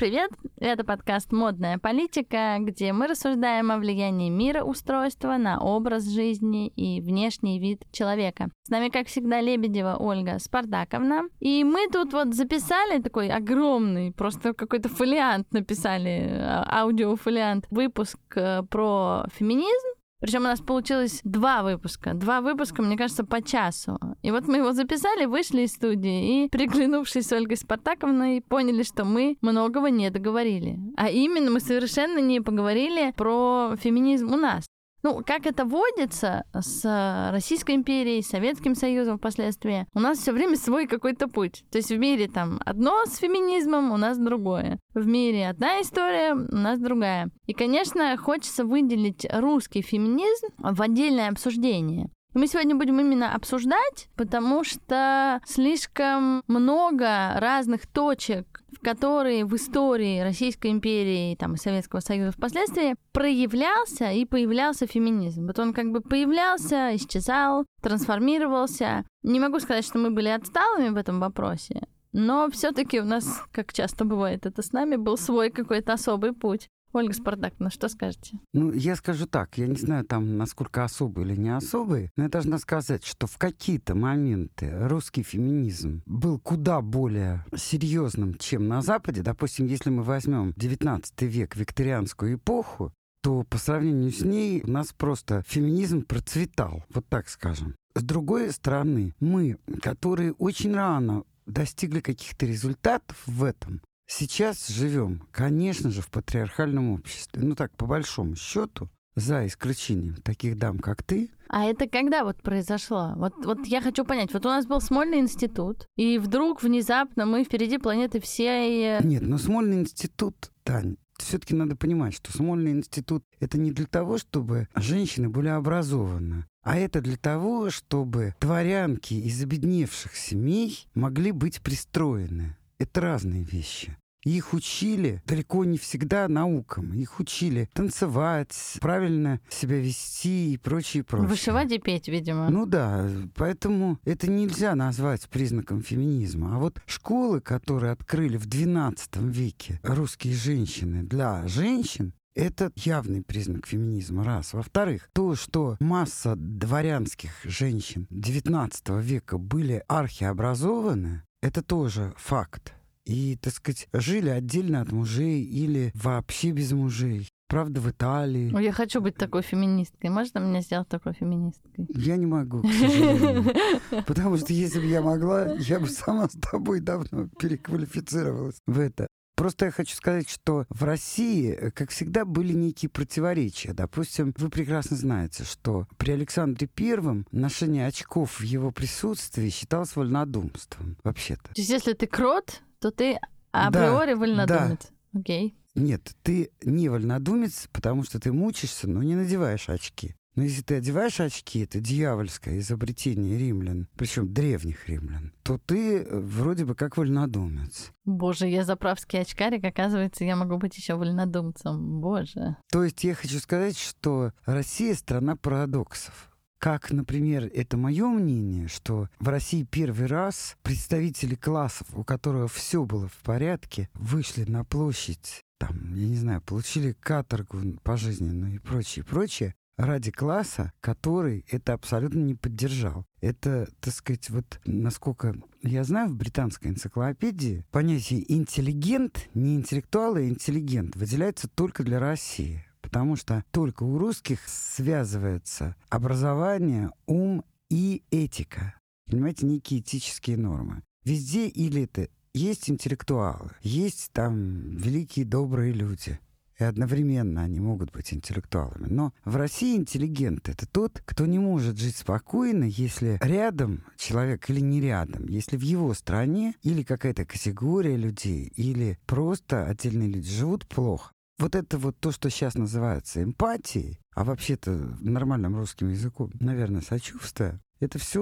[0.00, 0.30] привет!
[0.58, 7.02] Это подкаст «Модная политика», где мы рассуждаем о влиянии мира устройства на образ жизни и
[7.02, 8.48] внешний вид человека.
[8.62, 11.24] С нами, как всегда, Лебедева Ольга Спартаковна.
[11.40, 18.62] И мы тут вот записали такой огромный, просто какой-то фолиант написали, а, аудиофолиант, выпуск э,
[18.70, 19.99] про феминизм.
[20.20, 22.14] Причем у нас получилось два выпуска.
[22.14, 23.98] Два выпуска, мне кажется, по часу.
[24.22, 29.04] И вот мы его записали, вышли из студии и, приглянувшись с Ольгой Спартаковной, поняли, что
[29.04, 30.78] мы многого не договорили.
[30.96, 34.69] А именно, мы совершенно не поговорили про феминизм у нас.
[35.02, 40.86] Ну, как это водится с Российской империей, Советским Союзом впоследствии, у нас все время свой
[40.86, 41.64] какой-то путь.
[41.70, 44.78] То есть в мире там одно с феминизмом, у нас другое.
[44.94, 47.30] В мире одна история, у нас другая.
[47.46, 52.10] И, конечно, хочется выделить русский феминизм в отдельное обсуждение.
[52.32, 60.20] Мы сегодня будем именно обсуждать, потому что слишком много разных точек, в которые в истории
[60.20, 65.46] Российской империи там, и Советского Союза впоследствии проявлялся и появлялся феминизм.
[65.46, 69.04] Вот он как бы появлялся, исчезал, трансформировался.
[69.22, 71.82] Не могу сказать, что мы были отсталыми в этом вопросе,
[72.12, 76.68] но все-таки у нас, как часто бывает это с нами, был свой какой-то особый путь.
[76.92, 78.38] Ольга Спартаковна, что скажете?
[78.52, 82.28] Ну, я скажу так, я не знаю там, насколько особый или не особый, но я
[82.28, 89.22] должна сказать, что в какие-то моменты русский феминизм был куда более серьезным, чем на Западе.
[89.22, 94.92] Допустим, если мы возьмем 19 век, викторианскую эпоху, то по сравнению с ней у нас
[94.92, 97.76] просто феминизм процветал, вот так скажем.
[97.94, 103.82] С другой стороны, мы, которые очень рано достигли каких-то результатов в этом,
[104.12, 107.44] Сейчас живем, конечно же, в патриархальном обществе.
[107.44, 111.30] Ну так, по большому счету, за исключением таких дам, как ты.
[111.48, 113.12] А это когда вот произошло?
[113.14, 114.32] Вот, вот я хочу понять.
[114.32, 119.00] Вот у нас был Смольный институт, и вдруг внезапно мы впереди планеты всей...
[119.00, 124.18] Нет, но Смольный институт, Тань, все-таки надо понимать, что Смольный институт это не для того,
[124.18, 131.62] чтобы женщины были образованы, а это для того, чтобы дворянки из обедневших семей могли быть
[131.62, 132.56] пристроены.
[132.78, 133.96] Это разные вещи.
[134.24, 136.92] Их учили далеко не всегда наукам.
[136.92, 141.28] Их учили танцевать, правильно себя вести и прочее, прочее.
[141.28, 142.50] Вышивать и петь, видимо.
[142.50, 146.56] Ну да, поэтому это нельзя назвать признаком феминизма.
[146.56, 148.96] А вот школы, которые открыли в XII
[149.30, 154.52] веке русские женщины для женщин, это явный признак феминизма, раз.
[154.52, 162.74] Во-вторых, то, что масса дворянских женщин XIX века были архиобразованы, это тоже факт.
[163.06, 167.28] И, так сказать, жили отдельно от мужей или вообще без мужей.
[167.48, 168.50] Правда, в Италии.
[168.50, 170.10] Ну, я хочу быть такой феминисткой.
[170.10, 171.88] Можно меня сделать такой феминисткой?
[171.88, 173.52] Я не могу, к сожалению.
[174.06, 179.08] Потому что если бы я могла, я бы сама с тобой давно переквалифицировалась в это.
[179.40, 183.72] Просто я хочу сказать, что в России, э, как всегда, были некие противоречия.
[183.72, 190.98] Допустим, вы прекрасно знаете, что при Александре Первом ношение очков в его присутствии считалось вольнодумством,
[191.04, 191.54] вообще-то.
[191.54, 193.18] То есть если ты крот, то ты
[193.52, 194.90] априори да, вольнодумец.
[195.12, 195.20] Да.
[195.20, 195.56] Окей.
[195.74, 200.14] Нет, ты не вольнодумец, потому что ты мучишься, но не надеваешь очки.
[200.36, 206.18] Но если ты одеваешь очки, это дьявольское изобретение римлян, причем древних римлян, то ты э,
[206.20, 207.92] вроде бы как вольнодумец.
[208.04, 212.00] Боже, я заправский очкарик, оказывается, я могу быть еще вольнодумцем.
[212.00, 212.56] Боже.
[212.70, 216.29] То есть я хочу сказать, что Россия страна парадоксов.
[216.60, 222.84] Как, например, это мое мнение, что в России первый раз представители классов, у которых все
[222.84, 229.06] было в порядке, вышли на площадь, там, я не знаю, получили каторгу пожизненную и прочее,
[229.06, 233.06] прочее, ради класса, который это абсолютно не поддержал.
[233.22, 240.22] Это, так сказать, вот насколько я знаю, в британской энциклопедии понятие интеллигент, не интеллектуал, а
[240.22, 242.66] интеллигент выделяется только для России.
[242.90, 248.74] Потому что только у русских связывается образование, ум и этика.
[249.06, 250.82] Понимаете, некие этические нормы.
[251.04, 256.18] Везде или это есть интеллектуалы, есть там великие добрые люди—
[256.60, 258.86] и одновременно они могут быть интеллектуалами.
[258.86, 264.60] Но в России интеллигент— это тот, кто не может жить спокойно, если рядом человек или
[264.60, 270.68] не рядом, если в его стране или какая-то категория людей, или просто отдельные люди живут
[270.68, 271.12] плохо.
[271.40, 277.58] Вот это вот то, что сейчас называется эмпатией, а вообще-то нормальным русским языком, наверное, сочувствие,
[277.80, 278.20] это все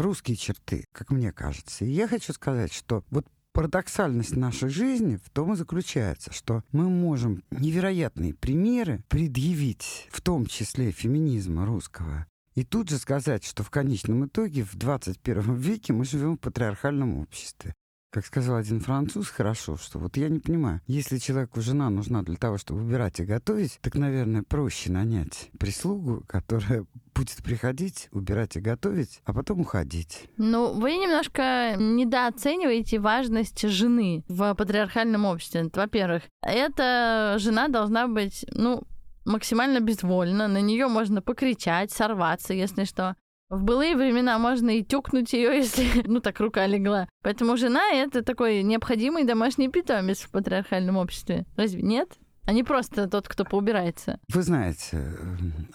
[0.00, 1.84] русские черты, как мне кажется.
[1.84, 6.88] И я хочу сказать, что вот Парадоксальность нашей жизни в том и заключается, что мы
[6.88, 13.70] можем невероятные примеры предъявить, в том числе феминизма русского, и тут же сказать, что в
[13.70, 17.74] конечном итоге в 21 веке мы живем в патриархальном обществе.
[18.10, 22.34] Как сказал один француз, хорошо, что вот я не понимаю, если человеку жена нужна для
[22.34, 28.60] того, чтобы убирать и готовить, так, наверное, проще нанять прислугу, которая будет приходить, убирать и
[28.60, 30.28] готовить, а потом уходить.
[30.38, 35.70] Ну, вы немножко недооцениваете важность жены в патриархальном обществе.
[35.72, 38.82] Во-первых, эта жена должна быть, ну,
[39.24, 43.14] максимально безвольна, на нее можно покричать, сорваться, если что.
[43.50, 47.08] В былые времена можно и тюкнуть ее, если, ну, так рука легла.
[47.22, 51.44] Поэтому жена— это такой необходимый домашний питомец в патриархальном обществе.
[51.56, 52.08] Разве нет?
[52.46, 54.18] а не просто тот, кто поубирается.
[54.32, 55.04] Вы знаете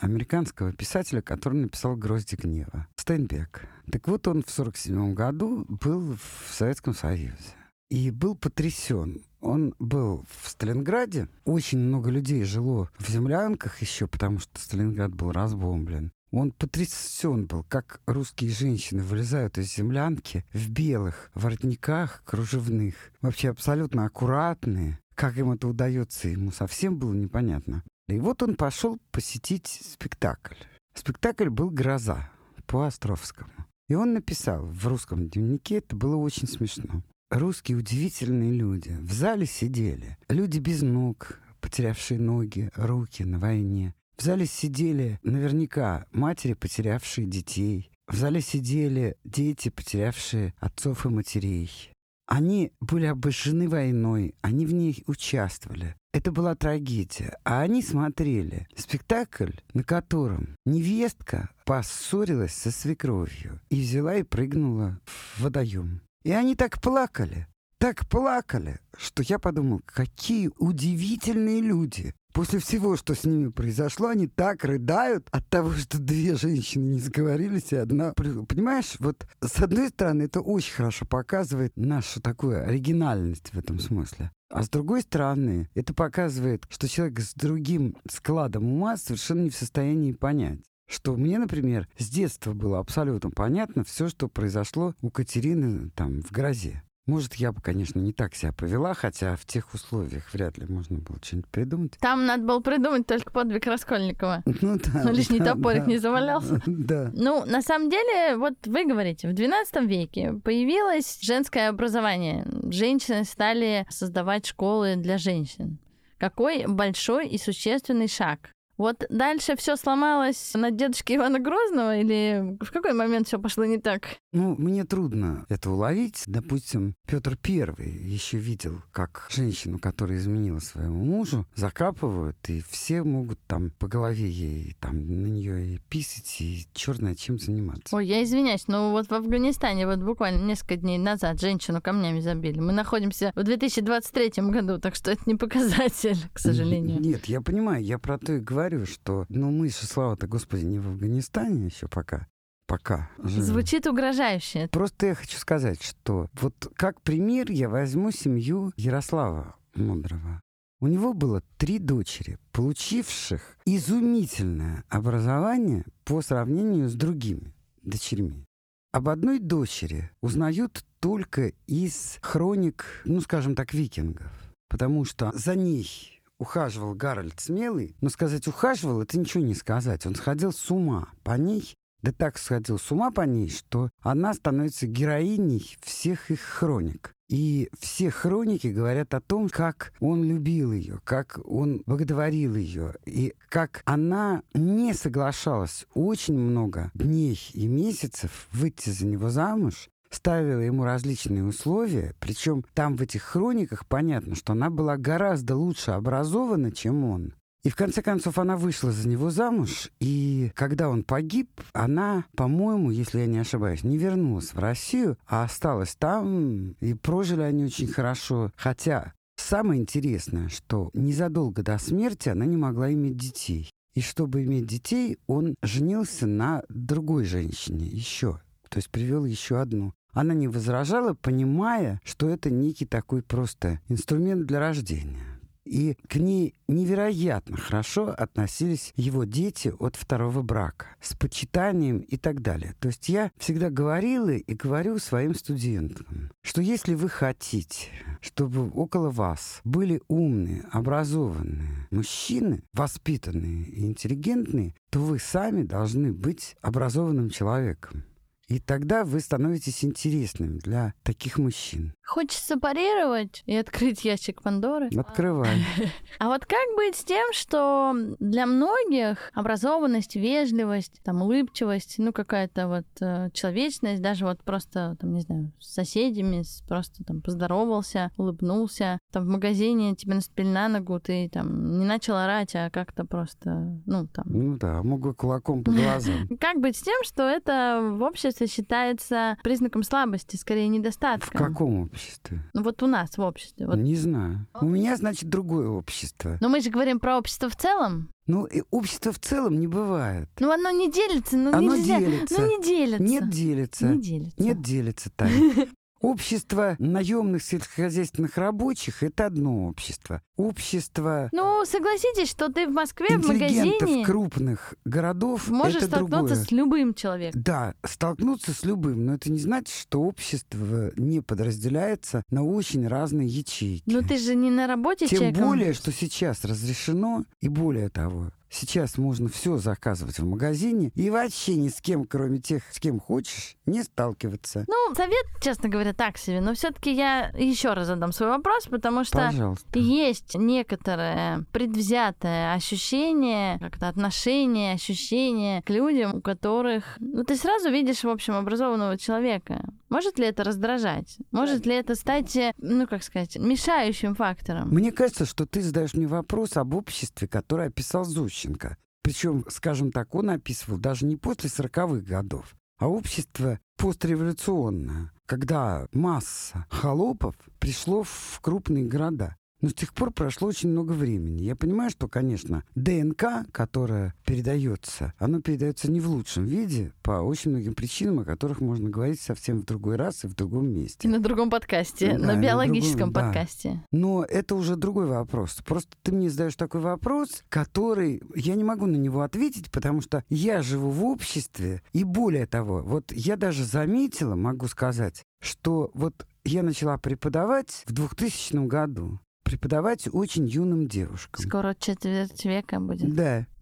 [0.01, 3.69] американского писателя, который написал «Грозди гнева» Стейнбек.
[3.89, 7.55] Так вот, он в 1947 году был в Советском Союзе
[7.89, 9.23] и был потрясен.
[9.39, 11.29] Он был в Сталинграде.
[11.45, 16.11] Очень много людей жило в землянках еще, потому что Сталинград был разбомблен.
[16.31, 24.05] Он потрясен был, как русские женщины вылезают из землянки в белых воротниках кружевных, вообще абсолютно
[24.05, 24.99] аккуратные.
[25.15, 27.83] Как им это удается, ему совсем было непонятно.
[28.07, 30.55] И вот он пошел посетить спектакль.
[30.93, 32.29] Спектакль был «Гроза»
[32.67, 33.51] по Островскому.
[33.87, 37.03] И он написал в русском дневнике, это было очень смешно.
[37.29, 38.97] Русские удивительные люди.
[39.01, 43.93] В зале сидели люди без ног, потерявшие ноги, руки на войне.
[44.17, 47.91] В зале сидели наверняка матери, потерявшие детей.
[48.07, 51.91] В зале сидели дети, потерявшие отцов и матерей.
[52.27, 55.95] Они были обожжены войной, они в ней участвовали.
[56.13, 57.37] Это была трагедия.
[57.43, 65.41] А они смотрели спектакль, на котором невестка поссорилась со свекровью и взяла и прыгнула в
[65.41, 66.01] водоем.
[66.23, 67.47] И они так плакали,
[67.77, 72.15] так плакали, что я подумал, какие удивительные люди.
[72.35, 76.99] После всего, что с ними произошло, они так рыдают от того, что две женщины не
[76.99, 78.11] сговорились, и одна...
[78.11, 84.31] Понимаешь, вот с одной стороны, это очень хорошо показывает нашу такую оригинальность в этом смысле.
[84.49, 89.55] А с другой стороны, это показывает, что человек с другим складом ума совершенно не в
[89.55, 95.89] состоянии понять что мне, например, с детства было абсолютно понятно все, что произошло у Катерины
[95.95, 96.83] там в грозе.
[97.07, 100.97] Может, я бы, конечно, не так себя повела, хотя в тех условиях вряд ли можно
[100.97, 101.97] было что-нибудь придумать.
[101.99, 104.43] Там надо было придумать только подвиг Раскольникова.
[104.61, 105.03] Ну да.
[105.03, 106.61] Ну, лишний да, топорик да, не завалялся.
[106.65, 107.11] Да.
[107.13, 112.47] Ну, на самом деле, вот вы говорите, в XII веке появилось женское образование.
[112.71, 115.77] Женщины стали создавать школы для женщин.
[116.17, 122.71] Какой большой и существенный шаг вот дальше все сломалось на дедушке Ивана Грозного или в
[122.71, 124.17] какой момент все пошло не так?
[124.33, 126.23] Ну, мне трудно это уловить.
[126.25, 133.39] Допустим, Петр Первый еще видел, как женщину, которая изменила своему мужу, закапывают, и все могут
[133.47, 137.95] там по голове ей, там на нее и писать, и черное чем заниматься.
[137.95, 142.59] Ой, я извиняюсь, но вот в Афганистане вот буквально несколько дней назад женщину камнями забили.
[142.59, 146.99] Мы находимся в 2023 году, так что это не показатель, к сожалению.
[146.99, 150.65] Нет, я понимаю, я про то и говорю говорю, что, ну, мы же, слава-то, Господи,
[150.65, 152.27] не в Афганистане еще пока.
[152.67, 153.11] Пока.
[153.23, 154.67] Звучит угрожающе.
[154.71, 160.41] Просто я хочу сказать, что вот как пример я возьму семью Ярослава Мудрого.
[160.81, 167.53] У него было три дочери, получивших изумительное образование по сравнению с другими
[167.83, 168.45] дочерьми.
[168.91, 174.31] Об одной дочери узнают только из хроник, ну, скажем так, викингов.
[174.69, 180.05] Потому что за ней ухаживал Гарольд Смелый, но сказать ухаживал, это ничего не сказать.
[180.05, 184.33] Он сходил с ума по ней, да так сходил с ума по ней, что она
[184.33, 187.15] становится героиней всех их хроник.
[187.27, 193.33] И все хроники говорят о том, как он любил ее, как он благодарил ее, и
[193.49, 200.83] как она не соглашалась очень много дней и месяцев выйти за него замуж, ставила ему
[200.83, 207.03] различные условия, причем там в этих хрониках понятно, что она была гораздо лучше образована, чем
[207.03, 207.33] он.
[207.63, 212.91] И в конце концов она вышла за него замуж, и когда он погиб, она, по-моему,
[212.91, 217.87] если я не ошибаюсь, не вернулась в Россию, а осталась там, и прожили они очень
[217.87, 218.51] хорошо.
[218.55, 223.71] Хотя самое интересное, что незадолго до смерти она не могла иметь детей.
[223.95, 228.41] И чтобы иметь детей, он женился на другой женщине еще.
[228.69, 229.93] То есть привел еще одну.
[230.15, 235.35] Она не возражала, понимая, что это некий такой просто инструмент для рождения.
[235.65, 242.41] И к ней невероятно хорошо относились его дети от второго брака, с почитанием и так
[242.41, 242.75] далее.
[242.79, 247.89] То есть я всегда говорила и говорю своим студентам, что если вы хотите,
[248.21, 256.55] чтобы около вас были умные, образованные мужчины, воспитанные и интеллигентные, то вы сами должны быть
[256.61, 258.05] образованным человеком.
[258.47, 261.93] И тогда вы становитесь интересным для таких мужчин.
[262.05, 264.89] Хочется парировать и открыть ящик Пандоры.
[264.95, 265.65] Открывай.
[266.17, 272.69] А вот как быть с тем, что для многих образованность, вежливость, там, улыбчивость, ну, какая-то
[272.69, 278.11] вот э, человечность, даже вот просто, там, не знаю, с соседями, с, просто там поздоровался,
[278.15, 283.03] улыбнулся, там, в магазине тебе наступили на ногу, ты там не начал орать, а как-то
[283.03, 284.25] просто, ну, там...
[284.27, 286.29] Ну да, могу кулаком по глазам.
[286.39, 291.27] Как быть с тем, что это в обществе считается признаком слабости, скорее недостатка?
[291.27, 292.43] В каком обществе?
[292.53, 293.65] Ну, вот у нас в обществе.
[293.67, 293.77] Вот.
[293.77, 294.47] Не знаю.
[294.59, 296.37] У меня, значит, другое общество.
[296.41, 298.09] Но мы же говорим про общество в целом.
[298.27, 300.27] Ну, и общество в целом не бывает.
[300.39, 301.99] Ну, оно не делится, ну Оно нельзя.
[301.99, 302.41] делится.
[302.41, 303.03] Ну, не делится.
[303.03, 303.85] Нет делится.
[303.87, 304.43] Не делится.
[304.43, 305.67] Нет делится, Таня.
[306.01, 310.21] Общество наемных сельскохозяйственных рабочих– это одно общество.
[310.37, 316.45] Общество Ну, согласитесь, что ты в Москве в магазине крупных городов– можешь это столкнуться другое.
[316.45, 317.41] с любым человеком.
[317.41, 323.27] Да, столкнуться с любым, но это не значит, что общество не подразделяется на очень разные
[323.27, 323.83] ячейки.
[323.85, 325.47] Ну, ты же не на работе Тем человеком.
[325.47, 331.55] более, что сейчас разрешено, и более того, сейчас можно все заказывать в магазине и вообще
[331.55, 334.65] ни с кем, кроме тех, с кем хочешь, не сталкиваться.
[334.67, 336.41] Ну, совет, честно говоря, так себе.
[336.41, 339.79] Но все-таки я еще раз задам свой вопрос, потому что Пожалуйста.
[339.79, 346.97] есть некоторое предвзятое ощущение, как-то отношение, ощущение к людям, у которых...
[346.99, 349.65] Ну, ты сразу видишь, в общем, образованного человека.
[349.89, 351.17] Может ли это раздражать?
[351.31, 354.69] Может ли это стать, ну, как сказать, мешающим фактором?
[354.69, 358.03] Мне кажется, что ты задаешь мне вопрос об обществе, которое описал
[358.35, 358.77] Зощенко.
[359.01, 366.65] Причем, скажем так, он описывал даже не после 40-х годов, а общество постреволюционное, когда масса
[366.69, 369.35] холопов пришло в крупные города.
[369.65, 371.41] Но с тех пор прошло очень много времени.
[371.41, 377.49] Я понимаю, что, конечно, ДНК, которая передается, оно передается не в лучшем виде по очень
[377.49, 381.07] многим причинам, о которых можно говорить совсем в другой раз и в другом месте.
[381.07, 383.21] И на другом подкасте, Да, на на биологическом другом, да.
[383.21, 383.81] подкасте.
[383.91, 385.59] Но это уже другой вопрос.
[385.65, 390.23] Просто ты мне задаешь такой вопрос, который я не могу на него ответить, потому что
[390.29, 396.27] я живу в обществе, и более того, вот я даже заметила, могу сказать, что вот
[396.43, 399.19] я начала преподавать в 2000 году.
[399.55, 401.41] Преподавать очень юным девушкам.
[401.41, 403.15] Скоро четверть века будет.
[403.15, 403.47] Да,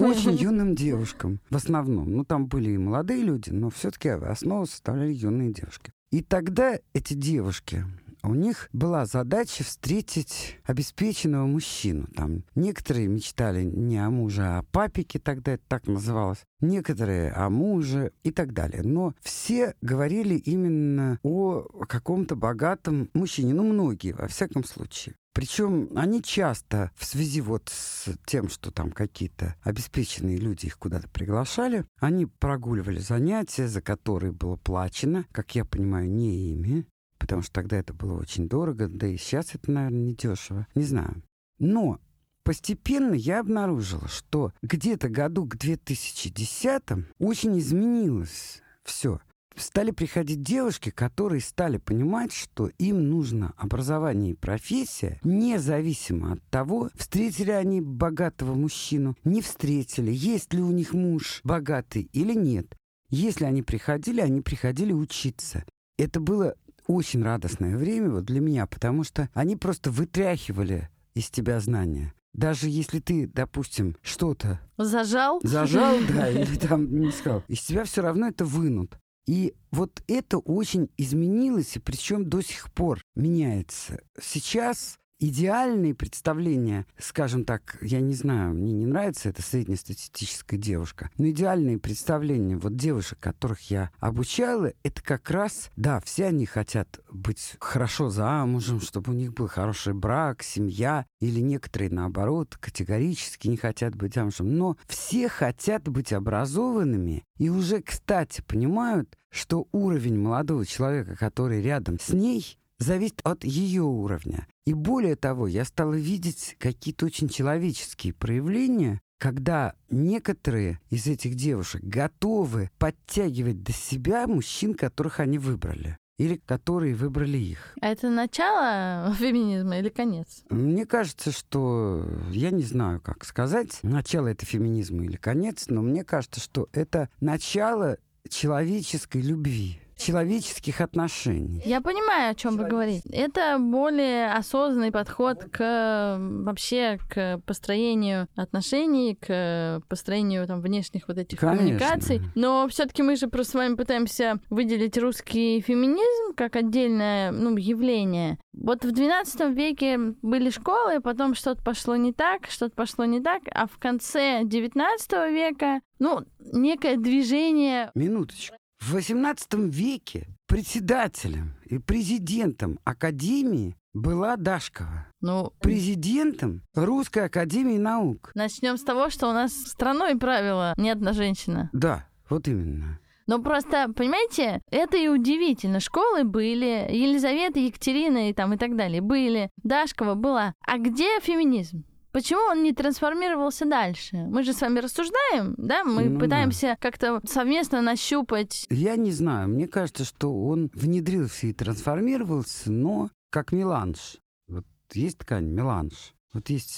[0.00, 2.10] очень юным девушкам в основном.
[2.10, 5.92] Ну, там были и молодые люди, но все-таки основу составляли юные девушки.
[6.10, 7.84] И тогда эти девушки,
[8.24, 12.08] у них была задача встретить обеспеченного мужчину.
[12.16, 16.44] Там некоторые мечтали не о муже, а о папике, тогда это так называлось.
[16.60, 18.82] Некоторые о муже и так далее.
[18.82, 23.54] Но все говорили именно о каком-то богатом мужчине.
[23.54, 25.14] Ну, многие, во всяком случае.
[25.38, 31.08] Причем они часто в связи вот с тем, что там какие-то обеспеченные люди их куда-то
[31.08, 37.52] приглашали, они прогуливали занятия, за которые было плачено, как я понимаю, не ими, потому что
[37.52, 40.66] тогда это было очень дорого, да и сейчас это, наверное, не дешево.
[40.74, 41.22] Не знаю.
[41.60, 42.00] Но
[42.42, 46.82] постепенно я обнаружила, что где-то году к 2010
[47.20, 49.20] очень изменилось все.
[49.58, 56.90] Стали приходить девушки, которые стали понимать, что им нужно образование и профессия, независимо от того,
[56.94, 62.76] встретили они богатого мужчину, не встретили, есть ли у них муж богатый или нет.
[63.10, 65.64] Если они приходили, они приходили учиться.
[65.98, 66.54] Это было
[66.86, 72.14] очень радостное время вот для меня, потому что они просто вытряхивали из тебя знания.
[72.32, 75.40] Даже если ты, допустим, что-то Зажал?
[75.42, 78.96] зажал, да, или там не сказал, из тебя все равно это вынут.
[79.28, 84.00] И вот это очень изменилось, и причем до сих пор меняется.
[84.18, 91.28] Сейчас идеальные представления, скажем так, я не знаю, мне не нравится эта среднестатистическая девушка, но
[91.28, 97.56] идеальные представления вот девушек, которых я обучала, это как раз, да, все они хотят быть
[97.60, 103.94] хорошо замужем, чтобы у них был хороший брак, семья, или некоторые, наоборот, категорически не хотят
[103.94, 111.16] быть замужем, но все хотят быть образованными и уже, кстати, понимают, что уровень молодого человека,
[111.16, 114.46] который рядом с ней, зависит от ее уровня.
[114.66, 121.82] И более того, я стала видеть какие-то очень человеческие проявления, когда некоторые из этих девушек
[121.82, 125.96] готовы подтягивать до себя мужчин, которых они выбрали.
[126.18, 127.74] Или которые выбрали их.
[127.80, 130.42] А это начало феминизма или конец?
[130.50, 136.02] Мне кажется, что я не знаю, как сказать, начало это феминизма или конец, но мне
[136.02, 139.80] кажется, что это начало человеческой любви.
[139.98, 141.62] Человеческих отношений.
[141.64, 143.08] Я понимаю, о чем вы говорите.
[143.10, 151.38] Это более осознанный подход к вообще к построению отношений, к построению там внешних вот этих
[151.38, 151.58] Конечно.
[151.58, 152.20] коммуникаций.
[152.34, 158.38] Но все-таки мы же просто с вами пытаемся выделить русский феминизм как отдельное ну, явление.
[158.52, 163.42] Вот в 12 веке были школы, потом что-то пошло не так, что-то пошло не так,
[163.52, 168.57] а в конце 19 века, ну, некое движение Минуточку.
[168.80, 175.06] В XVIII веке председателем и президентом Академии была Дашкова.
[175.20, 178.30] ну, Президентом Русской Академии Наук.
[178.34, 181.68] начнем с того, что у нас страной правила не одна женщина.
[181.72, 182.98] Да, вот именно.
[183.26, 185.80] Но просто, понимаете, это и удивительно.
[185.80, 190.54] Школы были, Елизавета, Екатерина и там и так далее были, Дашкова была.
[190.66, 191.84] А где феминизм?
[192.12, 194.16] Почему он не трансформировался дальше?
[194.16, 195.84] Мы же с вами рассуждаем, да?
[195.84, 196.24] Мы Ну да.
[196.24, 198.66] пытаемся как-то совместно нащупать.
[198.70, 204.16] Я не знаю, мне кажется, что он внедрился и трансформировался, но как меланж.
[204.48, 206.14] Вот есть ткань, меланж.
[206.32, 206.70] Вот есть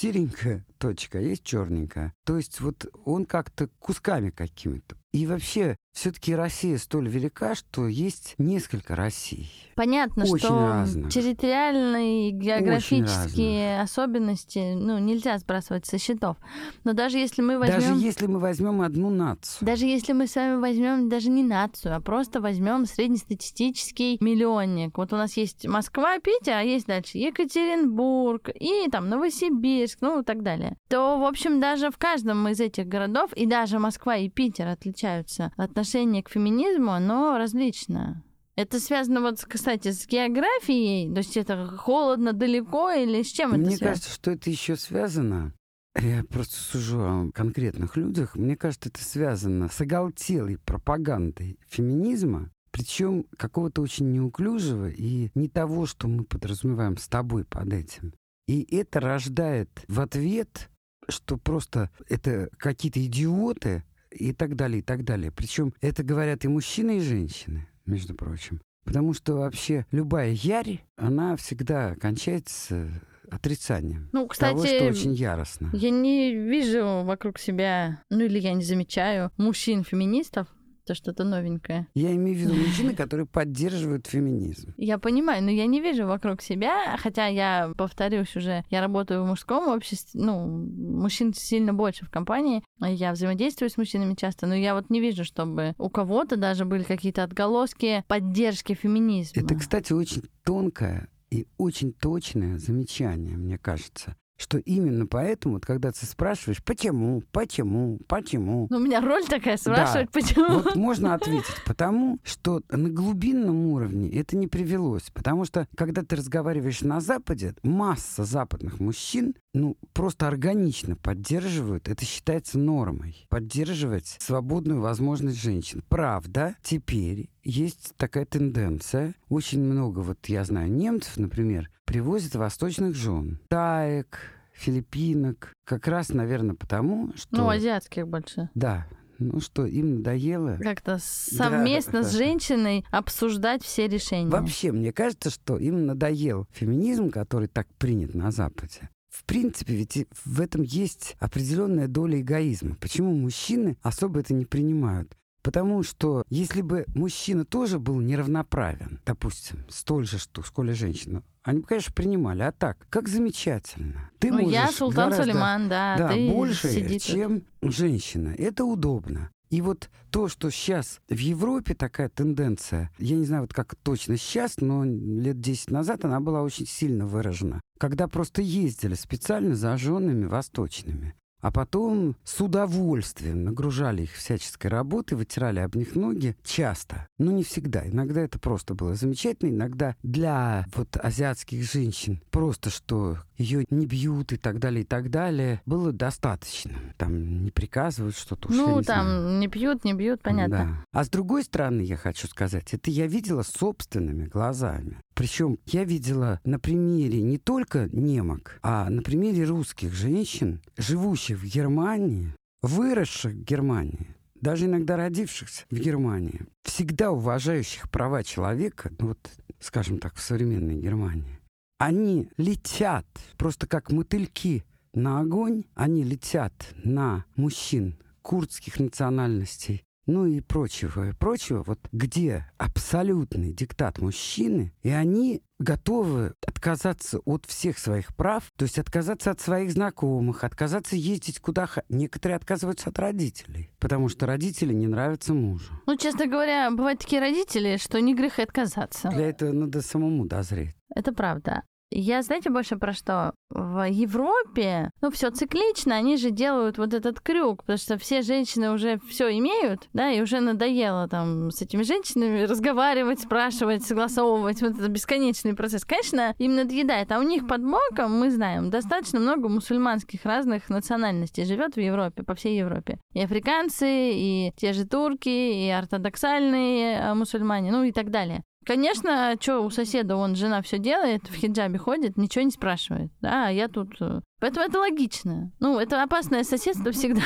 [0.00, 2.14] серенькая точка, а есть черненькая.
[2.24, 4.96] То есть вот он как-то кусками какими-то.
[5.12, 9.50] И вообще, все-таки Россия столь велика, что есть несколько Россий.
[9.74, 11.12] Понятно, Очень что разных.
[11.12, 16.36] территориальные, географические особенности, ну, нельзя сбрасывать со счетов.
[16.84, 17.80] Но даже если мы возьмем...
[17.80, 19.66] Даже если мы возьмем одну нацию.
[19.66, 24.96] Даже если мы с вами возьмем даже не нацию, а просто возьмем среднестатистический миллионник.
[24.96, 30.24] Вот у нас есть Москва, Питер, а есть дальше Екатеринбург и там Новосибирск, ну и
[30.24, 30.76] так далее.
[30.88, 34.99] То, в общем, даже в каждом из этих городов, и даже Москва и Питер отличаются,
[35.04, 38.22] отношение к феминизму, оно различно.
[38.56, 43.60] Это связано вот, кстати, с географией, то есть это холодно, далеко или с чем это
[43.60, 45.54] Мне кажется, что это еще связано.
[45.98, 48.36] Я просто сужу о конкретных людях.
[48.36, 55.86] Мне кажется, это связано с оголтелой пропагандой феминизма, причем какого-то очень неуклюжего и не того,
[55.86, 58.14] что мы подразумеваем с тобой под этим.
[58.46, 60.70] И это рождает в ответ,
[61.08, 65.30] что просто это какие-то идиоты и так далее, и так далее.
[65.30, 68.60] Причем это говорят и мужчины, и женщины, между прочим.
[68.84, 72.88] Потому что вообще любая ярь, она всегда кончается
[73.30, 75.70] отрицанием Ну, того, что кстати, очень яростно.
[75.72, 80.48] Я не вижу вокруг себя, ну или я не замечаю мужчин-феминистов,
[80.90, 81.86] это что-то новенькое.
[81.94, 84.74] Я имею в виду мужчины, которые поддерживают феминизм.
[84.76, 89.26] Я понимаю, но я не вижу вокруг себя, хотя я, повторюсь уже, я работаю в
[89.26, 94.74] мужском обществе, ну, мужчин сильно больше в компании, я взаимодействую с мужчинами часто, но я
[94.74, 99.42] вот не вижу, чтобы у кого-то даже были какие-то отголоски поддержки феминизма.
[99.42, 104.16] Это, кстати, очень тонкое и очень точное замечание, мне кажется.
[104.40, 109.58] Что именно поэтому, вот когда ты спрашиваешь, почему, почему, почему, Ну, у меня роль такая
[109.58, 110.60] спрашивать, почему.
[110.60, 115.10] Вот можно ответить, потому что на глубинном уровне это не привелось.
[115.12, 122.06] Потому что, когда ты разговариваешь на Западе, масса западных мужчин, ну, просто органично поддерживают, это
[122.06, 125.84] считается нормой, поддерживать свободную возможность женщин.
[125.90, 129.14] Правда, теперь есть такая тенденция.
[129.28, 133.40] Очень много, вот я знаю, немцев, например, привозят восточных жен.
[133.48, 134.20] Таек,
[134.52, 135.52] филиппинок.
[135.64, 137.36] Как раз, наверное, потому, что...
[137.36, 138.48] Ну, азиатских больше.
[138.54, 138.86] Да,
[139.18, 140.56] ну что, им надоело.
[140.60, 144.30] Как-то совместно с женщиной обсуждать все решения.
[144.30, 148.88] Вообще, мне кажется, что им надоел феминизм, который так принят на Западе.
[149.08, 152.76] В принципе, ведь в этом есть определенная доля эгоизма.
[152.80, 155.16] Почему мужчины особо это не принимают?
[155.42, 161.22] Потому что если бы мужчина тоже был неравноправен, допустим, столь же, что сколь и женщина,
[161.42, 162.42] они бы, конечно, принимали.
[162.42, 164.10] А так, как замечательно.
[164.18, 167.02] Ты ну, можешь я Султан гораздо- Сулейман, да, да, ты больше, сиди тут.
[167.02, 168.34] чем женщина.
[168.36, 169.30] Это удобно.
[169.48, 174.16] И вот то, что сейчас в Европе такая тенденция, я не знаю, вот как точно
[174.16, 177.60] сейчас, но лет 10 назад она была очень сильно выражена.
[177.78, 181.14] Когда просто ездили специально за женами восточными.
[181.40, 187.42] А потом с удовольствием нагружали их всяческой работой, вытирали об них ноги часто, но не
[187.42, 187.86] всегда.
[187.86, 194.32] Иногда это просто было замечательно, иногда для вот азиатских женщин просто, что ее не бьют
[194.32, 196.72] и так далее, и так далее, было достаточно.
[196.98, 198.52] Там не приказывают что-то.
[198.52, 199.38] Ну, не там знаю.
[199.38, 200.84] не пьют, не бьют, понятно.
[200.92, 201.00] Да.
[201.00, 204.98] А с другой стороны, я хочу сказать, это я видела собственными глазами.
[205.14, 211.44] Причем я видела на примере не только немок, а на примере русских женщин, живущих в
[211.44, 219.30] Германии, выросших в Германии, даже иногда родившихся в Германии, всегда уважающих права человека, ну вот,
[219.58, 221.40] скажем так, в современной Германии.
[221.78, 226.52] Они летят просто как мотыльки на огонь, они летят
[226.84, 235.42] на мужчин курдских национальностей, ну и прочего, прочего, вот где абсолютный диктат мужчины, и они
[235.60, 241.68] готовы отказаться от всех своих прав, то есть отказаться от своих знакомых, отказаться ездить куда...
[241.88, 245.72] Некоторые отказываются от родителей, потому что родители не нравятся мужу.
[245.86, 249.10] Ну, честно говоря, бывают такие родители, что не грех и отказаться.
[249.10, 250.74] Для этого надо самому дозреть.
[250.94, 251.62] Это правда.
[251.92, 253.34] Я, знаете, больше про что?
[253.50, 258.70] В Европе, ну, все циклично, они же делают вот этот крюк, потому что все женщины
[258.70, 264.72] уже все имеют, да, и уже надоело там с этими женщинами разговаривать, спрашивать, согласовывать, вот
[264.78, 265.84] этот бесконечный процесс.
[265.84, 271.44] Конечно, им надоедает, а у них под боком, мы знаем, достаточно много мусульманских разных национальностей
[271.44, 272.98] живет в Европе, по всей Европе.
[273.14, 278.44] И африканцы, и те же турки, и ортодоксальные э, мусульмане, ну и так далее.
[278.66, 283.10] Конечно, что у соседа, он жена все делает, в хиджабе ходит, ничего не спрашивает.
[283.22, 283.94] Да, я тут...
[284.00, 285.50] Э, поэтому это логично.
[285.60, 287.22] Ну, это опасное соседство всегда,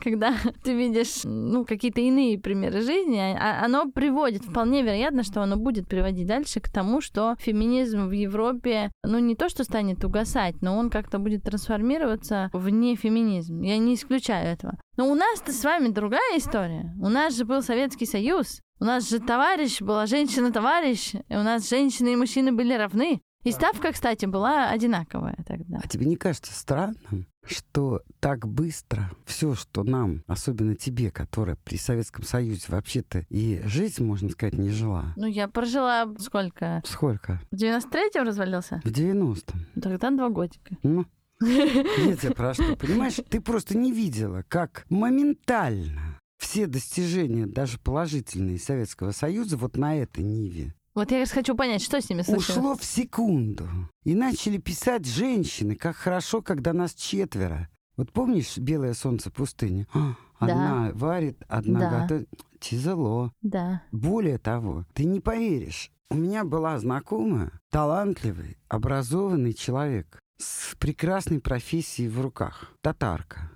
[0.00, 3.18] когда ты видишь, ну, какие-то иные примеры жизни.
[3.18, 8.06] А, а оно приводит, вполне вероятно, что оно будет приводить дальше к тому, что феминизм
[8.06, 13.62] в Европе, ну, не то, что станет угасать, но он как-то будет трансформироваться в нефеминизм.
[13.62, 14.78] Я не исключаю этого.
[14.96, 16.94] Но у нас-то с вами другая история.
[17.00, 18.60] У нас же был Советский Союз.
[18.82, 23.22] У нас же товарищ была женщина-товарищ, и у нас женщины и мужчины были равны.
[23.44, 25.78] И ставка, кстати, была одинаковая тогда.
[25.80, 31.76] А тебе не кажется странным, что так быстро все, что нам, особенно тебе, которая при
[31.76, 35.12] Советском Союзе вообще-то и жизнь, можно сказать, не жила.
[35.14, 36.82] Ну, я прожила сколько?
[36.84, 37.40] Сколько?
[37.52, 38.80] В 93-м развалился?
[38.82, 39.80] В 90-м.
[39.80, 40.76] Тогда два годика.
[40.82, 41.06] Ну,
[41.40, 43.20] нет, я про что, понимаешь?
[43.30, 46.11] Ты просто не видела, как моментально
[46.42, 50.74] все достижения, даже положительные Советского Союза, вот на этой ниве.
[50.92, 52.50] Вот я хочу понять, что с ними случилось.
[52.50, 53.66] Ушло в секунду.
[54.04, 57.68] И начали писать женщины, как хорошо, когда нас четверо.
[57.96, 59.86] Вот помнишь «Белое солнце пустыни»?
[59.94, 60.90] А, одна да.
[60.94, 62.00] варит, одна да.
[62.00, 62.28] готовит.
[62.58, 63.32] Тяжело.
[63.40, 63.82] Да.
[63.92, 72.08] Более того, ты не поверишь, у меня была знакомая, талантливый, образованный человек с прекрасной профессией
[72.08, 72.72] в руках.
[72.80, 73.51] Татарка.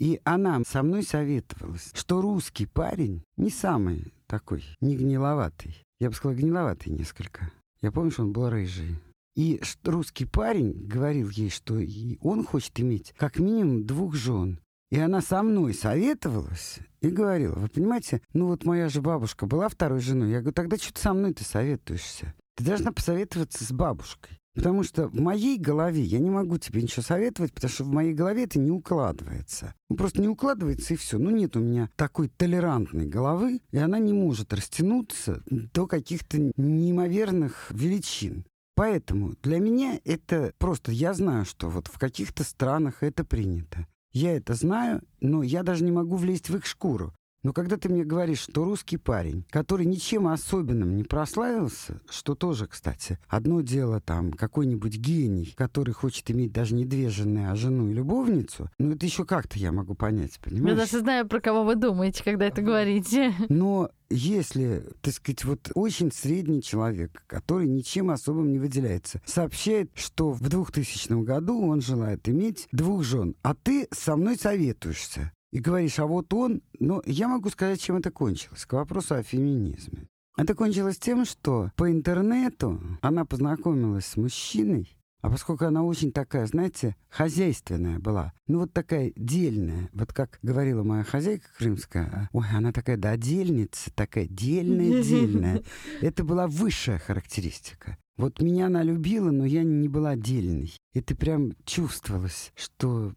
[0.00, 5.76] И она со мной советовалась, что русский парень не самый такой, не гниловатый.
[6.00, 7.52] Я бы сказала, гниловатый несколько.
[7.82, 8.98] Я помню, что он был рыжий.
[9.36, 11.78] И русский парень говорил ей, что
[12.22, 14.58] он хочет иметь как минимум двух жен.
[14.90, 19.68] И она со мной советовалась и говорила, вы понимаете, ну вот моя же бабушка была
[19.68, 20.30] второй женой.
[20.30, 22.34] Я говорю, тогда что ты со мной ты советуешься?
[22.56, 24.39] Ты должна посоветоваться с бабушкой.
[24.54, 28.12] Потому что в моей голове я не могу тебе ничего советовать, потому что в моей
[28.12, 29.74] голове это не укладывается.
[29.88, 31.18] Ну, просто не укладывается и все.
[31.18, 37.70] Ну, нет у меня такой толерантной головы, и она не может растянуться до каких-то неимоверных
[37.70, 38.44] величин.
[38.74, 43.86] Поэтому для меня это просто, я знаю, что вот в каких-то странах это принято.
[44.12, 47.12] Я это знаю, но я даже не могу влезть в их шкуру.
[47.42, 52.66] Но когда ты мне говоришь, что русский парень, который ничем особенным не прославился, что тоже,
[52.66, 57.88] кстати, одно дело там какой-нибудь гений, который хочет иметь даже не две жены, а жену
[57.88, 60.76] и любовницу, ну это еще как-то я могу понять, понимаешь?
[60.76, 63.32] Я даже знаю, про кого вы думаете, когда это говорите.
[63.48, 70.30] Но если, так сказать, вот очень средний человек, который ничем особым не выделяется, сообщает, что
[70.32, 75.98] в 2000 году он желает иметь двух жен, а ты со мной советуешься, и говоришь,
[75.98, 76.62] а вот он...
[76.78, 78.66] Но я могу сказать, чем это кончилось.
[78.66, 80.06] К вопросу о феминизме.
[80.36, 86.46] Это кончилось тем, что по интернету она познакомилась с мужчиной, а поскольку она очень такая,
[86.46, 92.72] знаете, хозяйственная была, ну вот такая дельная, вот как говорила моя хозяйка крымская, ой, она
[92.72, 95.62] такая додельница, такая дельная-дельная.
[96.00, 97.98] Это была высшая характеристика.
[98.16, 100.74] Вот меня она любила, но я не была дельной.
[100.94, 103.14] Это прям чувствовалось, что...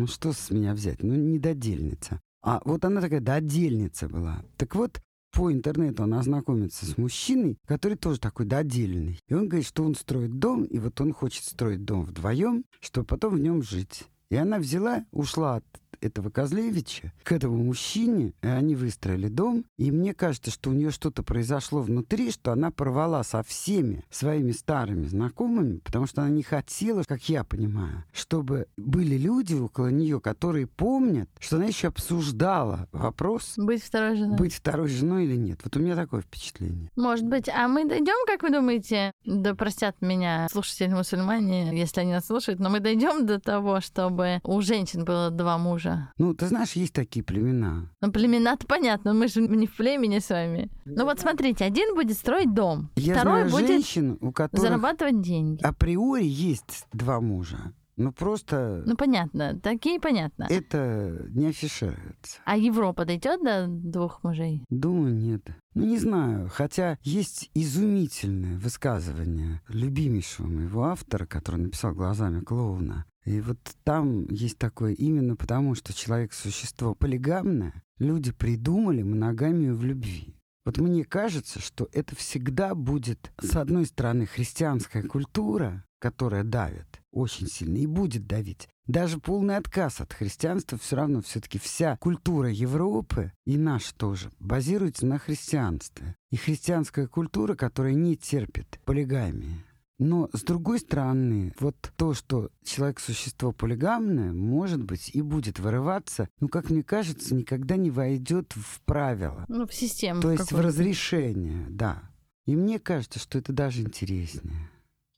[0.00, 1.02] Ну что с меня взять?
[1.02, 2.22] Ну, не додельница.
[2.42, 4.42] А вот она такая додельница была.
[4.56, 4.98] Так вот,
[5.30, 9.20] по интернету она знакомится с мужчиной, который тоже такой додельный.
[9.28, 13.08] И он говорит, что он строит дом, и вот он хочет строить дом вдвоем, чтобы
[13.08, 14.04] потом в нем жить.
[14.30, 15.64] И она взяла, ушла от
[16.00, 19.64] этого Козлевича к этому мужчине, и они выстроили дом.
[19.76, 24.52] И мне кажется, что у нее что-то произошло внутри, что она порвала со всеми своими
[24.52, 30.20] старыми знакомыми, потому что она не хотела, как я понимаю, чтобы были люди около нее,
[30.20, 34.36] которые помнят, что она еще обсуждала вопрос быть второй женой.
[34.36, 35.60] Быть второй женой или нет.
[35.64, 36.90] Вот у меня такое впечатление.
[36.96, 37.48] Может быть.
[37.48, 42.60] А мы дойдем, как вы думаете, да простят меня слушатели мусульмане, если они нас слушают,
[42.60, 46.12] но мы дойдем до того, чтобы у женщин было два мужа мужа.
[46.18, 47.90] Ну, ты знаешь, есть такие племена.
[48.00, 50.70] Ну, племена-то понятно, мы же не в племени с вами.
[50.84, 55.20] Ну вот смотрите, один будет строить дом, Я второй знаю будет женщин, у которых зарабатывать
[55.20, 55.62] деньги.
[55.62, 57.72] Априори есть два мужа.
[57.96, 59.58] Ну просто Ну, понятно.
[59.60, 60.46] Такие понятно.
[60.48, 62.38] это не афишируется.
[62.46, 64.64] А Европа дойдет до двух мужей?
[64.70, 65.42] Думаю, нет.
[65.74, 66.48] Ну, не знаю.
[66.50, 73.04] Хотя есть изумительное высказывание любимейшего моего автора, который написал «Глазами клоуна».
[73.24, 79.84] И вот там есть такое именно потому, что человек— существо полигамное, люди придумали моногамию в
[79.84, 80.34] любви.
[80.64, 87.46] Вот мне кажется, что это всегда будет, с одной стороны, христианская культура, которая давит очень
[87.46, 88.68] сильно и будет давить.
[88.86, 95.06] Даже полный отказ от христианства все равно все-таки вся культура Европы и наша тоже базируется
[95.06, 96.16] на христианстве.
[96.30, 99.64] И христианская культура, которая не терпит полигамии.
[100.00, 106.30] Но, с другой стороны, вот то, что человек— существо полигамное, может быть, и будет вырываться,
[106.40, 109.44] ну, как мне кажется, никогда не войдет в правила.
[109.48, 110.22] Ну, в систему.
[110.22, 112.10] То есть в разрешение, да.
[112.46, 114.70] И мне кажется, что это даже интереснее.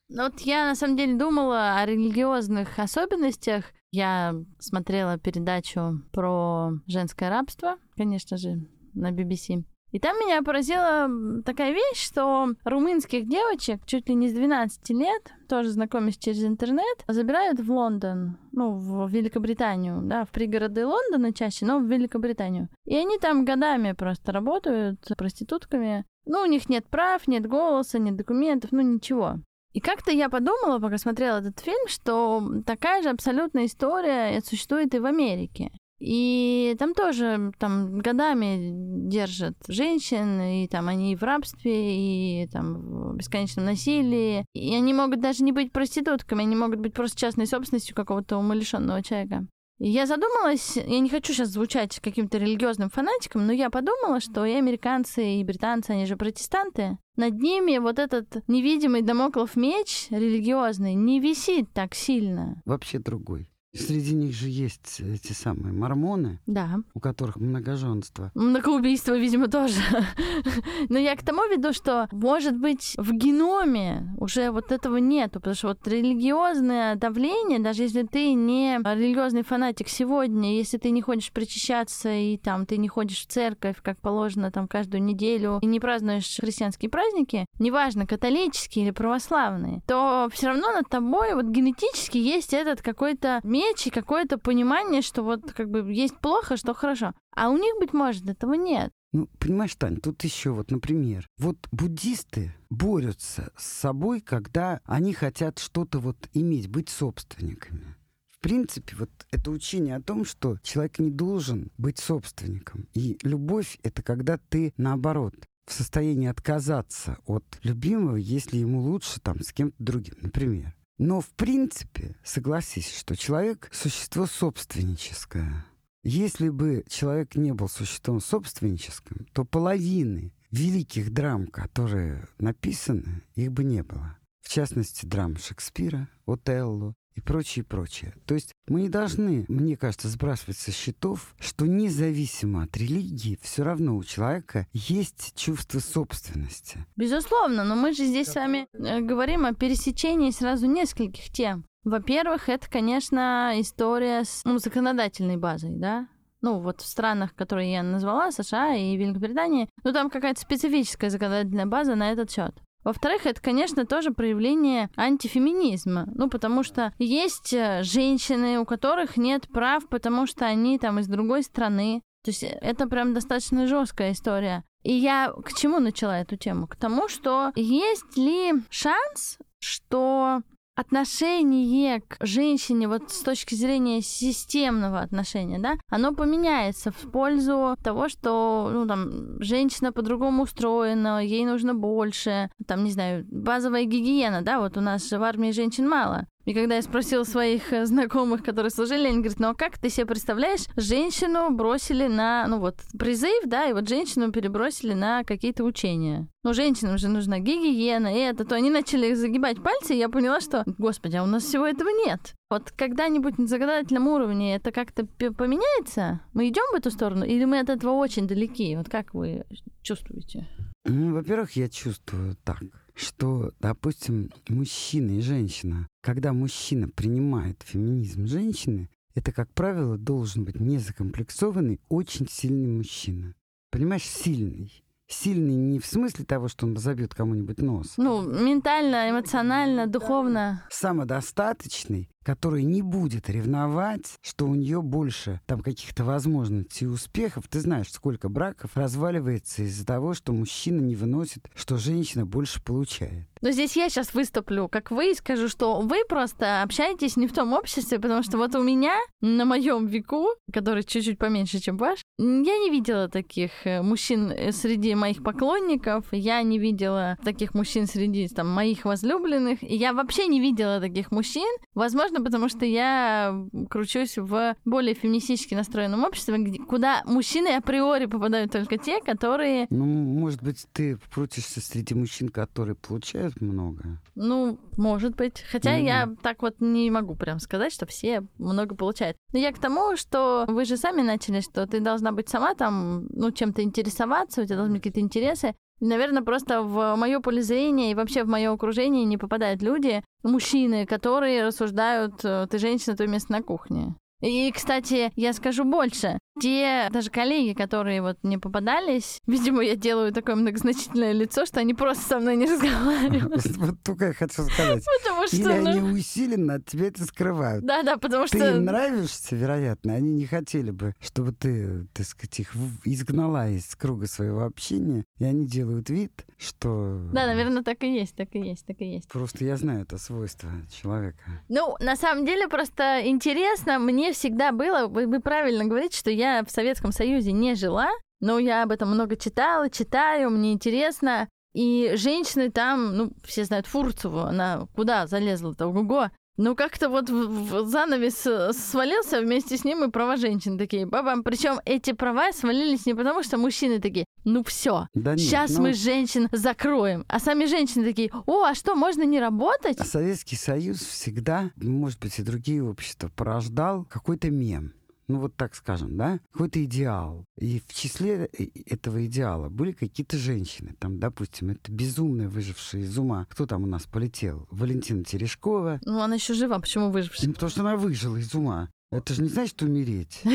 [0.09, 3.67] Ну, вот я на самом деле думала о религиозных особенностях.
[3.93, 9.65] Я смотрела передачу про женское рабство, конечно же, на BBC.
[9.93, 11.09] И там меня поразила
[11.45, 17.05] такая вещь, что румынских девочек чуть ли не с 12 лет, тоже знакомясь через интернет,
[17.07, 22.69] забирают в Лондон, ну, в Великобританию, да, в пригороды Лондона чаще, но в Великобританию.
[22.87, 26.07] И они там годами просто работают проститутками.
[26.25, 29.41] Ну, у них нет прав, нет голоса, нет документов, ну, ничего.
[29.73, 34.99] И как-то я подумала, пока смотрела этот фильм, что такая же абсолютная история существует и
[34.99, 35.71] в Америке.
[36.05, 38.73] И там тоже там годами
[39.09, 44.45] держат женщин, и там они и в рабстве, и там в бесконечном насилии.
[44.53, 49.01] И они могут даже не быть проститутками, они могут быть просто частной собственностью какого-то умалишенного
[49.01, 49.47] человека.
[49.79, 54.55] Я задумалась, я не хочу сейчас звучать каким-то религиозным фанатиком, но я подумала, что и
[54.55, 56.99] американцы, и британцы, они же протестанты.
[57.17, 62.61] Над ними вот этот невидимый домоклов меч религиозный не висит так сильно.
[62.65, 63.52] Вообще другой.
[63.75, 66.81] Среди них же есть эти самые мормоны, Да.
[66.93, 68.31] у которых многоженство.
[68.35, 69.81] Многоубийство, видимо, тоже.
[70.91, 75.55] Но я к тому веду, что, может быть, в геноме уже вот этого нету, потому
[75.55, 81.33] что вот религиозное давление, даже если ты не религиозный фанатик сегодня, если ты не ходишь
[81.33, 85.81] причащаться и там ты не ходишь в церковь, как положено там каждую неделю, и не
[85.81, 92.53] празднуешь христианские праздники, неважно, католические или православные, то все равно над тобой вот генетически есть
[92.53, 97.13] этот какой-то меч и какое-то понимание, что вот как бы есть плохо, что хорошо.
[97.35, 98.93] А у них, быть может, этого нет.
[99.13, 105.59] Ну, понимаешь, Тань, тут еще вот, например, вот буддисты борются с собой, когда они хотят
[105.59, 107.95] что-то вот иметь, быть собственниками.
[108.31, 112.89] В принципе, вот это учение о том, что человек не должен быть собственником.
[112.95, 115.35] И любовь— это когда ты, наоборот,
[115.67, 120.75] в состоянии отказаться от любимого, если ему лучше там с кем-то другим, например.
[120.99, 125.67] Но в принципе, согласись, что человек— существо собственническое.
[126.05, 133.65] Если бы человек не был существом собственническим, то половины великих драм, которые написаны, их бы
[133.65, 134.19] не было.
[134.41, 138.15] В частности, драм Шекспира, Отелло и прочее, прочее.
[138.27, 143.63] То есть мы не должны, мне кажется, сбрасывать со счетов, что независимо от религии, все
[143.63, 146.87] равно у человека есть чувство собственности.
[146.97, 151.65] Безусловно, но мы же здесь с вами э, говорим о пересечении сразу нескольких тем.
[151.85, 156.07] Во-первых, это, конечно, история с ну, законодательной базой, да?
[156.41, 161.67] Ну, вот в странах, которые я назвала, США и Великобритании, ну, там какая-то специфическая законодательная
[161.67, 162.55] база на этот счет.
[162.85, 166.09] Во-вторых, это, конечно, тоже проявление антифеминизма.
[166.15, 171.07] Ну, потому что есть э, женщины, у которых нет прав, потому что они там из
[171.07, 172.03] другой страны.
[172.25, 174.65] То есть это прям достаточно жесткая история.
[174.83, 176.67] И я к чему начала эту тему?
[176.67, 180.41] К тому, что есть ли шанс, что
[180.83, 188.09] отношение к женщине вот с точки зрения системного отношения, да, оно поменяется в пользу того,
[188.09, 194.61] что, ну, там, женщина по-другому устроена, ей нужно больше, там, не знаю, базовая гигиена, да,
[194.61, 196.27] вот у нас же в армии женщин мало.
[196.45, 199.89] И когда я спросила своих э, знакомых, которые служили, они говорят, ну а как ты
[199.91, 205.63] себе представляешь, женщину бросили на, ну вот, призыв, да, и вот женщину перебросили на какие-то
[205.65, 206.29] учения.
[206.45, 210.41] Ну, женщинам же нужна гигиена, и это, то они начали загибать пальцы, и я поняла,
[210.41, 212.35] что, господи, а у нас всего этого нет.
[212.51, 216.21] Вот когда-нибудь на законодательном уровне это как-то поменяется?
[216.33, 218.75] Мы идем в эту сторону, или мы от этого очень далеки?
[218.77, 219.45] Вот как вы
[219.83, 220.49] чувствуете?
[220.85, 222.63] Ну, во-первых, я чувствую так,
[222.95, 230.59] что, допустим, мужчина и женщина, когда мужчина принимает феминизм женщины, это, как правило, должен быть
[230.59, 233.35] незакомплексованный, очень сильный мужчина.
[233.71, 234.83] Понимаешь, сильный.
[235.07, 237.95] Сильный не в смысле того, что он забьет кому-нибудь нос.
[237.99, 240.65] Ну, ментально, эмоционально, духовно.
[240.71, 247.49] Самодостаточный которая не будет ревновать, что у нее больше там каких-то возможностей и успехов.
[247.49, 253.29] Ты знаешь, сколько браков разваливается из-за того, что мужчина не выносит, что женщина больше получает.
[253.43, 257.33] Но здесь я сейчас выступлю, как вы, и скажу, что вы просто общаетесь не в
[257.33, 261.99] том обществе, потому что вот у меня на моем веку, который чуть-чуть поменьше, чем ваш,
[262.19, 267.89] я не видела таких э, мужчин э, среди моих поклонников, я не видела таких мужчин
[267.89, 273.47] среди там моих возлюбленных, и я вообще не видела таких мужчин, возможно, потому что я
[273.71, 279.67] кручусь в более феминистически настроенном обществе, где, куда мужчины априори попадают только те, которые...
[279.71, 283.99] Ну, может быть, ты крутишься среди мужчин, которые получают получают много?
[284.15, 285.43] Ну, может быть.
[285.51, 285.85] Хотя mm-hmm.
[285.85, 289.17] я так вот не могу прям сказать, что все много получают.
[289.33, 293.07] Но я к тому, что вы же сами начали, что ты должна быть сама там,
[293.11, 295.55] ну, чем-то интересоваться, у тебя должны быть какие-то интересы.
[295.85, 300.87] Наверное, просто в мое поле зрения и вообще в мое окружение не попадают люди, мужчины,
[300.87, 303.97] которые рассуждают, э, ты женщина, твое место на кухне.
[304.23, 306.19] И, кстати, я скажу больше.
[306.41, 311.75] Те даже коллеги, которые вот мне попадались, видимо, я делаю такое многозначительное лицо, что они
[311.75, 313.45] просто со мной не разговаривают.
[313.57, 314.83] Вот только я хочу сказать.
[315.03, 315.37] Потому что...
[315.37, 317.65] Или они ну усиленно от тебя это скрывают.
[317.65, 318.39] Да-да, потому что...
[318.39, 319.95] Ты им нравишься, вероятно.
[319.95, 322.55] Они не хотели бы, чтобы ты, так сказать, их
[322.85, 325.05] изгнала из круга своего общения.
[325.19, 326.99] И они делают вид, что...
[327.13, 329.09] Да, наверное, так и есть, так и есть, так и есть.
[329.09, 331.43] Просто я знаю это свойство человека.
[331.49, 336.45] Ну, на самом деле, просто интересно, мне всегда было, вы, вы правильно говорите, что я
[336.45, 341.29] в Советском Союзе не жила, но я об этом много читала, читаю, мне интересно.
[341.55, 346.11] И женщины там, ну, все знают Фурцеву, она куда залезла-то, ого-го.
[346.39, 350.87] Ну, как-то вот в занавес э, свалился вместе с ним и права женщин такие.
[350.87, 351.23] Бабам.
[351.23, 355.63] Причем эти права свалились не потому, что мужчины такие, ну все, да сейчас ну...
[355.63, 357.05] мы женщин закроем.
[357.09, 359.79] А сами женщины такие, о, а что, можно не работать?
[359.79, 364.73] А Советский Союз всегда, может быть, и другие общества порождал какой-то мем
[365.09, 367.25] ну вот так скажем, да, какой-то идеал.
[367.39, 370.75] И в числе э, этого идеала были какие-то женщины.
[370.79, 373.27] Там, допустим, это безумная выжившая из ума.
[373.31, 374.47] Кто там у нас полетел?
[374.51, 375.81] Валентина Терешкова.
[375.85, 377.29] Ну, она еще жива, почему выжившая?
[377.29, 378.69] Ну, потому что она выжила из ума.
[378.91, 380.21] Это же не значит умереть.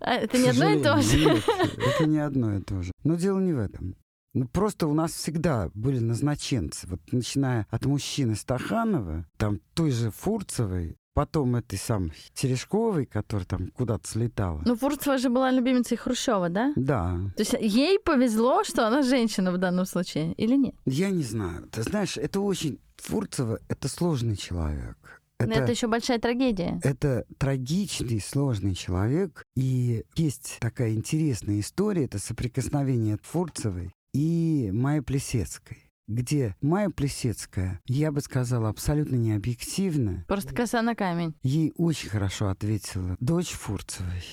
[0.00, 1.28] А это не одно и то же.
[1.76, 2.90] Это не одно и то же.
[3.04, 3.94] Но дело не в этом.
[4.34, 6.86] Ну, просто у нас всегда были назначенцы.
[6.88, 13.70] Вот начиная от мужчины Стаханова, там той же Фурцевой, потом этой самой Терешковой, которая там
[13.70, 14.60] куда-то слетала.
[14.66, 16.74] Ну, Фурцева же была любимицей Хрущева, да?
[16.76, 17.18] Да.
[17.36, 20.74] То есть ей повезло, что она женщина в данном случае, или нет?
[20.84, 21.68] Я не знаю.
[21.72, 22.78] Ты знаешь, это очень...
[22.96, 25.22] Фурцева— это сложный человек.
[25.38, 26.80] Это, это еще большая трагедия.
[26.82, 29.42] Это трагичный, сложный человек.
[29.54, 38.12] И есть такая интересная история, это соприкосновение Фурцевой и Майи Плесецкой где Майя Плесецкая, я
[38.12, 40.24] бы сказала, абсолютно необъективно.
[40.28, 41.34] Просто коса на камень.
[41.42, 44.24] Ей очень хорошо ответила дочь Фурцевой.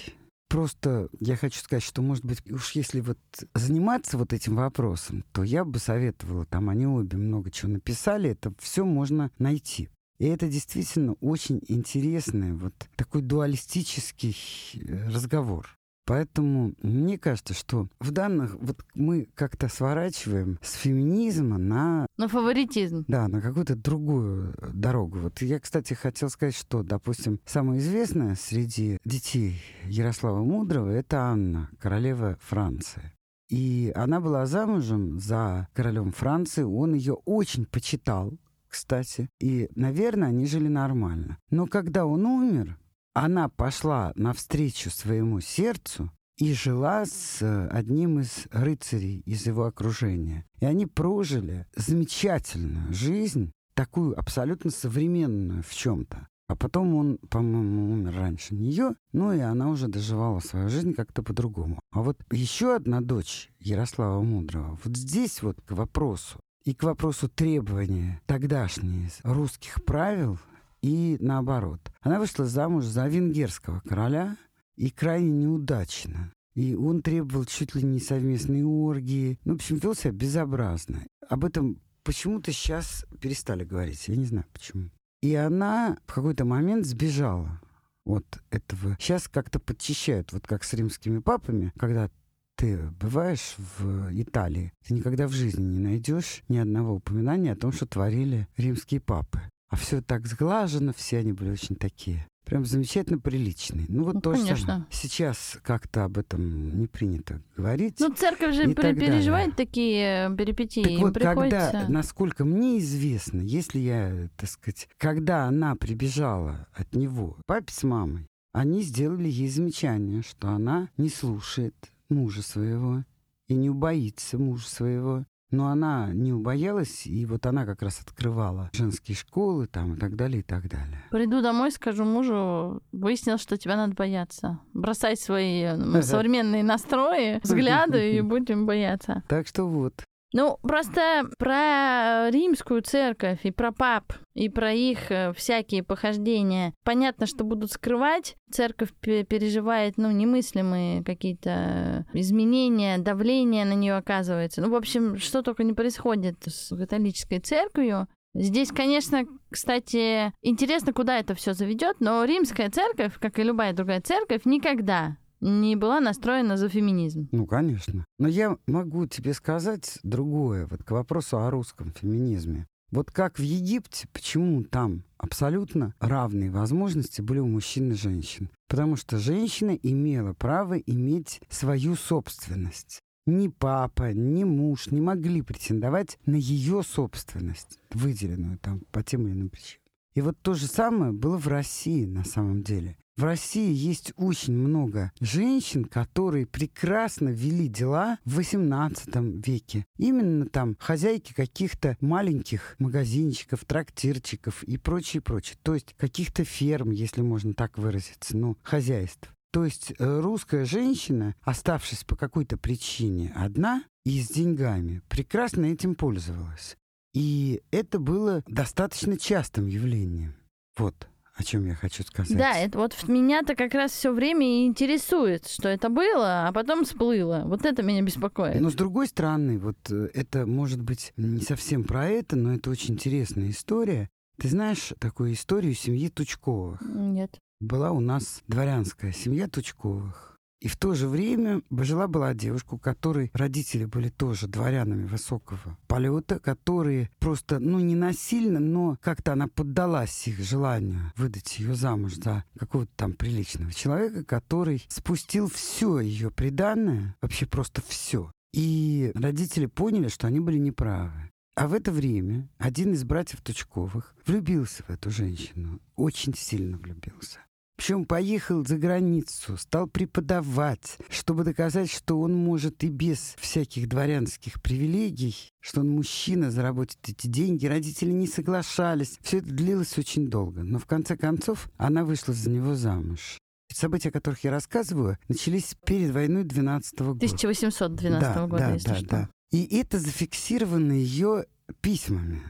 [0.49, 3.17] Просто я хочу сказать, что, может быть, уж если вот
[3.55, 8.53] заниматься вот этим вопросом, то я бы советовала, там они обе много чего написали, это
[8.59, 9.89] все можно найти.
[10.19, 14.37] И это действительно очень интересный вот такой дуалистический
[14.75, 15.67] э, разговор.
[16.05, 22.07] Поэтому мне кажется, что в данных вот мы как-то сворачиваем с феминизма на...
[22.17, 23.05] На фаворитизм.
[23.07, 25.19] Да, на какую-то другую дорогу.
[25.19, 31.69] Вот я, кстати, хотел сказать, что, допустим, самое известное среди детей Ярослава Мудрого— это Анна,
[31.79, 33.13] королева Франции.
[33.49, 38.33] И она была замужем за королем Франции, он ее очень почитал,
[38.67, 39.29] кстати.
[39.39, 41.37] И, наверное, они жили нормально.
[41.51, 42.77] Но когда он умер,
[43.13, 50.45] она пошла навстречу своему сердцу и жила с э, одним из рыцарей из его окружения.
[50.59, 56.27] И они прожили замечательную жизнь, такую абсолютно современную в чем-то.
[56.47, 61.23] А потом он, по-моему, умер раньше нее, ну и она уже доживала свою жизнь как-то
[61.23, 61.79] по-другому.
[61.91, 67.29] А вот еще одна дочь Ярослава Мудрого, вот здесь вот к вопросу, и к вопросу
[67.29, 70.37] требования тогдашних русских правил
[70.83, 71.79] и наоборот.
[72.01, 74.37] Она вышла замуж за венгерского короля
[74.75, 76.31] и крайне неудачно.
[76.55, 79.39] И он требовал чуть ли не совместной оргии.
[79.45, 81.07] Ну, в общем, вел себя безобразно.
[81.27, 84.07] Об этом почему-то сейчас перестали говорить.
[84.07, 84.89] Я не знаю почему.
[85.21, 87.61] И она в какой-то момент сбежала
[88.05, 88.97] от этого.
[88.99, 92.11] Сейчас как-то подчищают, вот как с римскими папами, когда
[92.57, 97.71] ты бываешь в Италии, ты никогда в жизни не найдешь ни одного упоминания о том,
[97.71, 99.39] что творили римские папы.
[99.73, 103.85] А все так сглажено, все они были очень такие Прям замечательно приличный.
[103.87, 104.85] Ну вот Ну, то же конечно.
[104.91, 107.99] Сейчас как-то об этом не принято говорить.
[107.99, 108.93] Ну, церковь же далее.
[108.93, 110.83] переживает такие э, перипетии.
[110.83, 111.71] Так Им вот, приходится...
[111.71, 117.81] когда, насколько мне известно, если я, так сказать, когда она прибежала от него, папе с
[117.81, 121.73] мамой, они сделали ей замечание, что она не слушает
[122.09, 123.03] мужа своего
[123.47, 125.25] и не убоится мужа своего.
[125.53, 130.15] Но она не убоялась, и вот она как раз открывала женские школы там и так
[130.15, 131.03] далее, и так далее.
[131.11, 134.59] Приду домой, скажу мужу, выяснил, что тебя надо бояться.
[134.73, 139.21] Бросай свои э, современные настрои, взгляды и будем бояться.
[139.27, 139.93] Так что вот.
[140.33, 146.73] Ну, просто про римскую церковь и про пап, и про их э, всякие похождения.
[146.83, 148.35] Понятно, что будут скрывать.
[148.51, 154.61] Церковь пе- переживает, ну, немыслимые какие-то изменения, давление на нее оказывается.
[154.61, 158.07] Ну, в общем, что только не происходит с католической церковью.
[158.33, 164.01] Здесь, конечно, кстати, интересно, куда это все заведет, но римская церковь, как и любая другая
[164.01, 167.27] церковь, никогда не была настроена за феминизм.
[167.31, 168.05] Ну, конечно.
[168.17, 172.67] Но я могу тебе сказать другое, вот к вопросу о русском феминизме.
[172.91, 178.49] Вот как в Египте, почему там абсолютно равные возможности были у мужчин и женщин?
[178.69, 183.01] Потому что женщина имела право иметь свою собственность.
[183.25, 189.33] Ни папа, ни муж не могли претендовать на ее собственность, выделенную там по тем или
[189.33, 189.81] иным причинам.
[190.13, 192.97] И вот то же самое было в России на самом деле.
[193.15, 199.85] В России есть очень много женщин, которые прекрасно вели дела в XVIII веке.
[199.97, 205.59] Именно там хозяйки каких-то маленьких магазинчиков, трактирчиков и прочее, прочее.
[205.61, 209.31] То есть каких-то ферм, если можно так выразиться, ну, хозяйств.
[209.51, 215.93] То есть э, русская женщина, оставшись по какой-то причине одна и с деньгами, прекрасно этим
[215.93, 216.77] пользовалась.
[217.13, 220.33] И это было достаточно частым явлением.
[220.75, 222.37] Вот о чем я хочу сказать.
[222.37, 226.85] Да, это вот меня-то как раз все время и интересует, что это было, а потом
[226.85, 227.43] всплыло.
[227.45, 228.61] Вот это меня беспокоит.
[228.61, 232.69] Но с другой стороны, вот э, это может быть не совсем про это, но это
[232.69, 234.09] очень интересная история.
[234.37, 236.81] Ты знаешь такую историю семьи Тучковых?
[236.81, 237.39] Нет.
[237.59, 240.32] Была у нас дворянская семья Тучковых.
[240.63, 246.39] И в то же время жила-была девушка, у которой родители были тоже дворянами высокого полета,
[246.39, 252.45] которые просто, ну, не насильно, но как-то она поддалась их желанию выдать ее замуж за
[252.57, 258.31] какого-то там приличного человека, который спустил все ее приданное, вообще просто все.
[258.53, 261.29] И родители поняли, что они были неправы.
[261.55, 267.39] А в это время один из братьев Тучковых влюбился в эту женщину, очень сильно влюбился.
[267.83, 274.61] Причем поехал за границу, стал преподавать, чтобы доказать, что он может и без всяких дворянских
[274.61, 277.65] привилегий, что он мужчина, заработать эти деньги.
[277.65, 279.19] Родители не соглашались.
[279.21, 280.63] Все это длилось очень долго.
[280.63, 283.37] Но в конце концов она вышла за него замуж.
[283.69, 287.17] События, о которых я рассказываю, начались перед войной 12 года.
[287.17, 289.07] 1812 Да, года, да, если да, что.
[289.07, 289.29] да.
[289.51, 291.47] И это зафиксировано ее
[291.81, 292.43] письмами.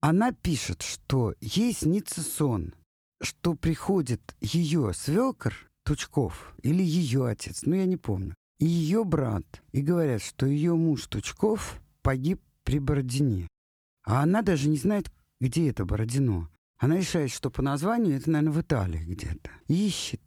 [0.00, 2.74] Она пишет, что ей снится сон,
[3.24, 9.44] что приходит ее свекр Тучков или ее отец, ну я не помню, и ее брат,
[9.72, 13.48] и говорят, что ее муж Тучков погиб при Бородине.
[14.06, 15.10] А она даже не знает,
[15.40, 16.48] где это Бородино.
[16.78, 19.50] Она решает, что по названию это, наверное, в Италии где-то.
[19.68, 20.20] Ищет.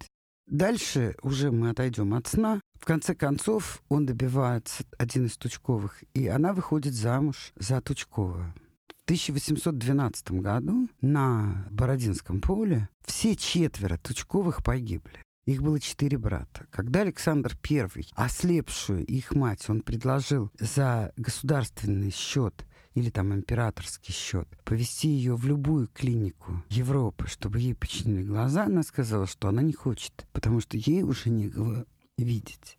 [0.47, 2.61] Дальше уже мы отойдем от сна.
[2.79, 8.55] В конце концов, он добивается, один из Тучковых, и она выходит замуж за Тучкова.
[9.07, 15.23] В 1812 году на Бородинском поле все четверо Тучковых погибли.
[15.45, 16.67] Их было четыре брата.
[16.71, 24.49] Когда Александр I, ослепшую их мать, он предложил за государственный счет или там императорский счет,
[24.65, 29.71] повести ее в любую клинику Европы, чтобы ей починили глаза, она сказала, что она не
[29.71, 31.85] хочет, потому что ей уже некого
[32.17, 32.77] видеть.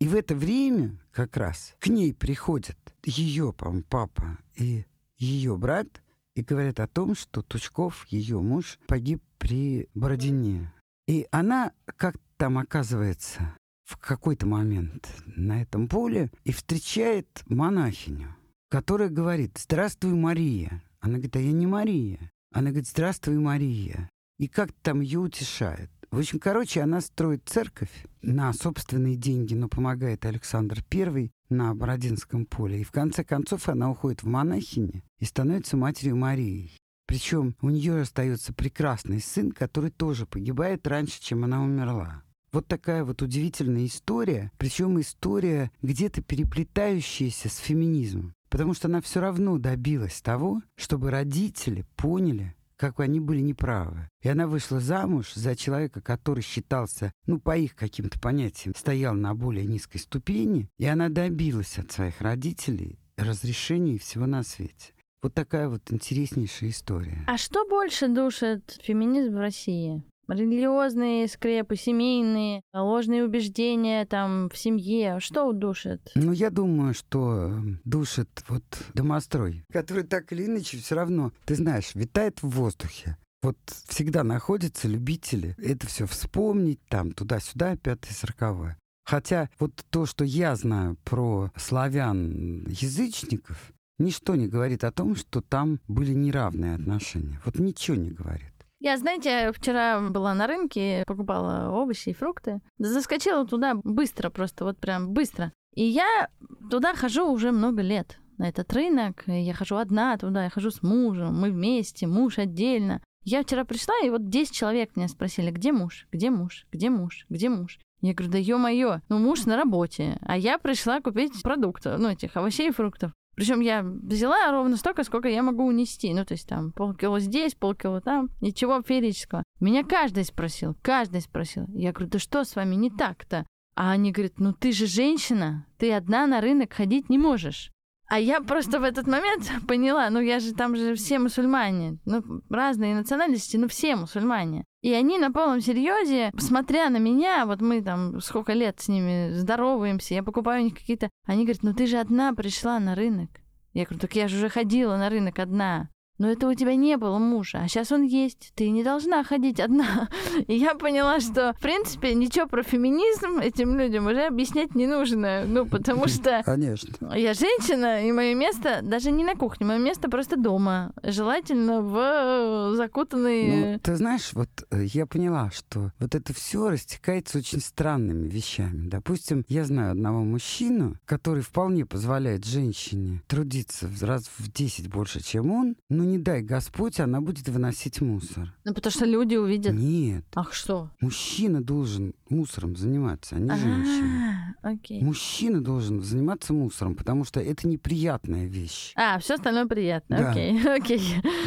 [0.00, 4.84] И в это время как раз к ней приходят ее, по папа и
[5.18, 6.02] ее брат
[6.34, 10.72] и говорят о том, что Тучков, ее муж, погиб при Бородине.
[11.06, 18.36] И она, как там оказывается, в какой-то момент на этом поле и встречает монахиню,
[18.68, 20.82] которая говорит «Здравствуй, Мария».
[21.00, 22.32] Она говорит «А я не Мария».
[22.52, 24.10] Она говорит «Здравствуй, Мария».
[24.38, 25.90] И как там ее утешает.
[26.10, 27.90] В общем, короче, она строит церковь
[28.22, 32.80] на собственные деньги, но помогает Александр I на Бородинском поле.
[32.80, 36.76] И в конце концов она уходит в монахини и становится матерью Марией.
[37.06, 42.22] Причем у нее остается прекрасный сын, который тоже погибает раньше, чем она умерла.
[42.52, 48.34] Вот такая вот удивительная история, причем история где-то переплетающаяся с феминизмом.
[48.48, 54.08] Потому что она все равно добилась того, чтобы родители поняли, как они были неправы.
[54.22, 59.34] И она вышла замуж за человека, который считался, ну, по их каким-то понятиям, стоял на
[59.34, 64.92] более низкой ступени, и она добилась от своих родителей разрешения всего на свете.
[65.22, 67.24] Вот такая вот интереснейшая история.
[67.26, 70.02] А что больше душит феминизм в России?
[70.28, 75.20] Религиозные скрепы, семейные, ложные убеждения там в семье.
[75.20, 76.10] Что удушит?
[76.14, 77.52] Ну, я думаю, что
[77.84, 78.64] душит вот
[78.94, 83.16] домострой, который так или иначе все равно, ты знаешь, витает в воздухе.
[83.42, 88.76] Вот всегда находятся любители это все вспомнить, там, туда-сюда, пятое, сороковое.
[89.04, 95.78] Хотя вот то, что я знаю про славян-язычников, ничто не говорит о том, что там
[95.86, 97.40] были неравные отношения.
[97.44, 98.55] Вот ничего не говорит.
[98.80, 102.60] Я, знаете, вчера была на рынке, покупала овощи и фрукты.
[102.78, 105.52] Заскочила туда быстро, просто вот прям быстро.
[105.74, 106.28] И я
[106.70, 109.24] туда хожу уже много лет, на этот рынок.
[109.26, 113.02] Я хожу одна туда, я хожу с мужем, мы вместе, муж отдельно.
[113.24, 117.26] Я вчера пришла, и вот 10 человек меня спросили, где муж, где муж, где муж,
[117.28, 117.78] где муж.
[118.02, 122.36] Я говорю, да ё-моё, ну муж на работе, а я пришла купить продукты, ну этих
[122.36, 123.12] овощей и фруктов.
[123.36, 126.12] Причем я взяла ровно столько, сколько я могу унести.
[126.12, 128.30] Ну, то есть там полкило здесь, полкило там.
[128.40, 129.42] Ничего феерического.
[129.60, 131.66] Меня каждый спросил, каждый спросил.
[131.74, 133.46] Я говорю, да что с вами не так-то?
[133.76, 137.70] А они говорят, ну ты же женщина, ты одна на рынок ходить не можешь.
[138.08, 142.22] А я просто в этот момент поняла, ну я же там же все мусульмане, ну
[142.48, 144.64] разные национальности, ну все мусульмане.
[144.86, 149.32] И они на полном серьезе, смотря на меня, вот мы там сколько лет с ними
[149.32, 151.10] здороваемся, я покупаю у них какие-то...
[151.24, 153.28] Они говорят, ну ты же одна пришла на рынок.
[153.72, 156.96] Я говорю, так я же уже ходила на рынок одна но это у тебя не
[156.96, 160.08] было мужа, а сейчас он есть, ты не должна ходить одна.
[160.46, 165.44] И я поняла, что, в принципе, ничего про феминизм этим людям уже объяснять не нужно,
[165.46, 166.42] ну, потому что...
[166.44, 167.12] Конечно.
[167.14, 172.74] Я женщина, и мое место даже не на кухне, мое место просто дома, желательно в
[172.76, 173.72] закутанной...
[173.72, 178.88] Ну, ты знаешь, вот э, я поняла, что вот это все растекается очень странными вещами.
[178.88, 185.50] Допустим, я знаю одного мужчину, который вполне позволяет женщине трудиться раз в 10 больше, чем
[185.50, 188.54] он, но не дай Господь, она будет выносить мусор.
[188.64, 189.74] Ну, потому что люди увидят.
[189.74, 190.24] Нет.
[190.34, 190.90] Ах, что?
[191.00, 194.56] Мужчина должен мусором заниматься, а не женщина.
[194.62, 195.02] Окей.
[195.02, 198.92] Мужчина должен заниматься мусором, потому что это неприятная вещь.
[198.96, 200.16] А, все остальное приятно.
[200.16, 200.30] Да.
[200.30, 201.02] Окей, окей.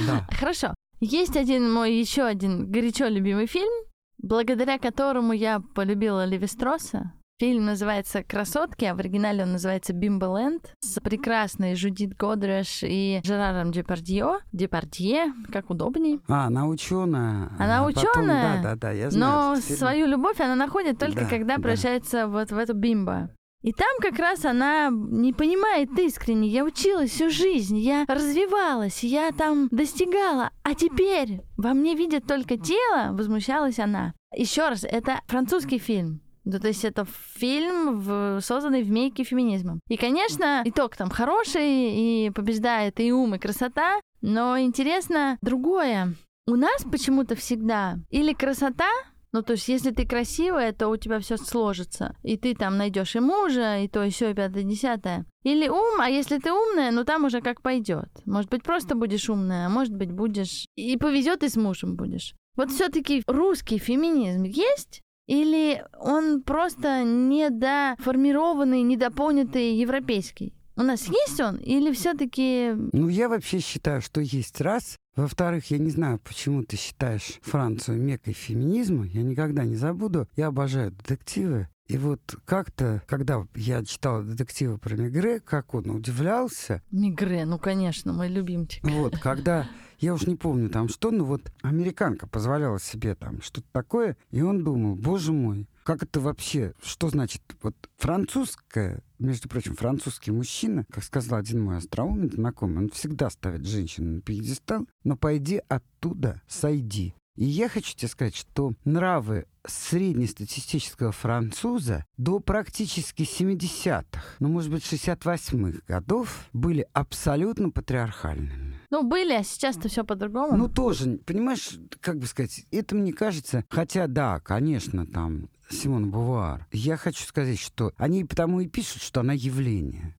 [0.08, 0.28] Да.
[0.32, 0.74] Хорошо.
[1.00, 3.72] Есть один мой еще один горячо любимый фильм,
[4.18, 7.14] благодаря которому я полюбила Леви Стросса.
[7.40, 13.72] Фильм называется «Красотки», а в оригинале он называется «Бимболенд» с прекрасной Жудит Годреш и Жераром
[13.72, 14.40] Депардье.
[14.52, 16.20] Депардье, как удобней.
[16.28, 17.50] А, она ученая.
[17.58, 19.56] Она а потом- ученая, Да, да, да, я знаю.
[19.56, 21.62] Но свою любовь она находит только Да, когда да.
[21.62, 23.30] превращается вот в эту бимбо.
[23.62, 26.50] И там как раз она не понимает искренне.
[26.50, 30.50] Я училась всю жизнь, я развивалась, я там достигала.
[30.64, 34.14] А теперь во мне видят только тело, возмущалась она.
[34.36, 36.20] Еще раз, это французский фильм.
[36.52, 39.80] Ну, то есть это фильм, в- созданный в мейке феминизмом.
[39.88, 44.00] И, конечно, итог там хороший, и побеждает и ум, и красота.
[44.22, 46.16] Но интересно другое.
[46.48, 48.90] У нас почему-то всегда или красота,
[49.32, 52.16] ну, то есть, если ты красивая, то у тебя все сложится.
[52.24, 55.28] И ты там найдешь и мужа, и то, и все, и пятое, десятое.
[55.44, 58.10] Или ум, а если ты умная, ну там уже как пойдет.
[58.26, 60.66] Может быть, просто будешь умная, а может быть, будешь.
[60.76, 62.34] И повезет, и с мужем будешь.
[62.56, 65.04] Вот все-таки русский феминизм есть?
[65.30, 70.54] Или он просто недоформированный, недопонятый европейский?
[70.76, 71.58] У нас есть он?
[71.58, 74.96] Или все-таки Ну, я вообще считаю, что есть раз.
[75.16, 79.06] Во-вторых, я не знаю, почему ты считаешь Францию мекой феминизма.
[79.06, 80.28] Я никогда не забуду.
[80.36, 81.68] Я обожаю детективы.
[81.88, 87.46] И вот как-то, когда я читал детективы про Мегре, как он удивлялся, Мигре?
[87.46, 88.84] Ну, конечно, мой любимчик.
[88.84, 89.68] вот, когда,
[90.00, 94.42] я уж не помню там что, но вот американка позволяла себе там что-то такое, и
[94.42, 100.86] он думал, боже мой, как это вообще, что значит, вот французская, между прочим, французский мужчина,
[100.92, 106.42] как сказал один мой остроумный знакомый, он всегда ставит женщину на пьедестал, но пойди оттуда,
[106.48, 107.14] сойди.
[107.40, 114.84] И я хочу тебе сказать, что нравы среднестатистического француза до практически 70-х, ну, может быть,
[114.84, 118.78] 68-х годов были абсолютно патриархальными.
[118.90, 120.58] Ну, были, а сейчас-то все по-другому.
[120.58, 126.68] Ну, тоже, понимаешь, как бы сказать, это мне кажется, хотя да, конечно, там Симон Бувар.
[126.74, 130.14] Я хочу сказать, что они потому и пишут, что она явление.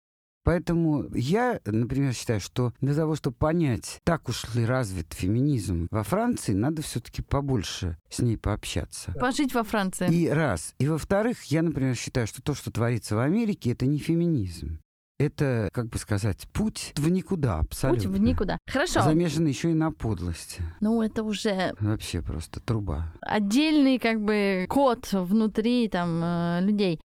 [0.50, 6.02] Поэтому я, например, считаю, что для того, чтобы понять, так уж ли развит феминизм во
[6.02, 9.12] Франции, надо все-таки побольше с ней пообщаться.
[9.20, 10.12] Пожить во Франции.
[10.12, 10.74] И раз.
[10.80, 14.80] И во-вторых, я, например, считаю, что то, что творится в Америке, это не феминизм.
[15.20, 18.08] это, как бы сказать, путь в никуда абсолютно.
[18.10, 18.58] Путь в никуда.
[18.66, 19.02] Хорошо.
[19.02, 20.64] Замешан еще и на подлости.
[20.80, 23.12] Ну, это уже Вообще просто труба.
[23.20, 27.00] отдельный как бы код внутри там э, людей.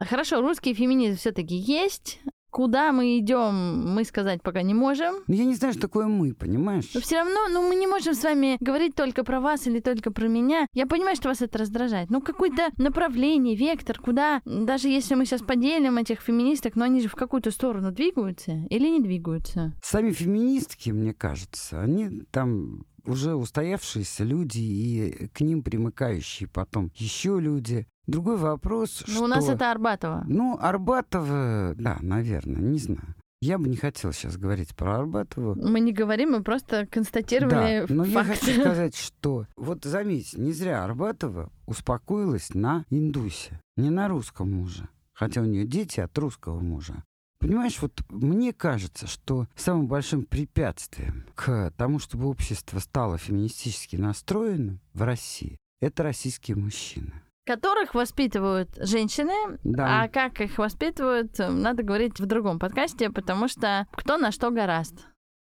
[0.00, 2.20] Хорошо, русский феминизм все-таки есть.
[2.50, 5.14] Куда мы идем, мы сказать пока не можем.
[5.26, 6.90] Ну, я не знаю, что такое мы, понимаешь?
[6.94, 10.10] Но все равно, ну, мы не можем с вами говорить только про вас или только
[10.10, 10.66] про меня.
[10.74, 12.10] Я понимаю, что вас это раздражает.
[12.10, 17.08] Ну, какое-то направление, вектор, куда, даже если мы сейчас поделим этих феминисток, но они же
[17.08, 19.72] в какую-то сторону двигаются или не двигаются.
[19.82, 27.38] Сами феминистки, мне кажется, они там уже устоявшиеся люди и к ним примыкающие потом еще
[27.40, 27.86] люди.
[28.10, 29.24] Другой вопрос, Ну, что...
[29.24, 30.24] у нас это Арбатова.
[30.26, 33.14] Ну, Арбатова, да, наверное, не знаю.
[33.40, 35.54] Я бы не хотел сейчас говорить про Арбатову.
[35.54, 38.40] Мы не говорим, мы просто констатировали Да, но я факт.
[38.40, 44.88] хочу сказать, что вот заметьте, не зря Арбатова успокоилась на индусе, не на русском муже.
[45.14, 47.04] Хотя у нее дети от русского мужа.
[47.38, 54.80] Понимаешь, вот мне кажется, что самым большим препятствием к тому, чтобы общество стало феминистически настроенным
[54.92, 57.12] в России, это российские мужчины.
[57.46, 60.02] Которых воспитывают женщины, Да.
[60.02, 64.50] а как их воспитывают, э, надо говорить в другом подкасте, потому что кто на что
[64.50, 65.06] гораст.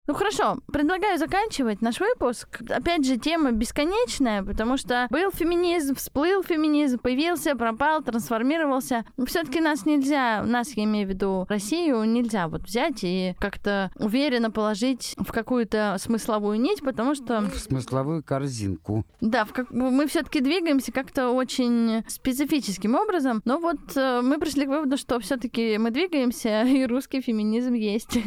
[0.06, 2.62] Ну хорошо, предлагаю заканчивать наш выпуск.
[2.68, 9.04] Опять же, тема бесконечная, потому что был феминизм, всплыл феминизм, появился, пропал, трансформировался.
[9.26, 14.50] Все-таки нас нельзя, нас, я имею в виду Россию, нельзя вот взять и как-то уверенно
[14.50, 19.04] положить в какую-то смысловую нить, потому что В смысловую корзинку.
[19.20, 19.70] да, в как...
[19.70, 25.20] мы все-таки двигаемся как-то очень специфическим образом, но вот э, мы пришли к выводу, что
[25.20, 28.18] все-таки мы двигаемся, и русский феминизм есть.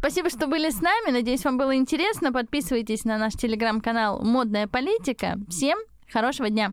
[0.00, 1.10] Спасибо, что были с нами.
[1.10, 2.32] Надеюсь, вам было интересно.
[2.32, 5.38] Подписывайтесь на наш телеграм-канал «Модная политика».
[5.50, 5.78] Всем
[6.10, 6.70] хорошего дня!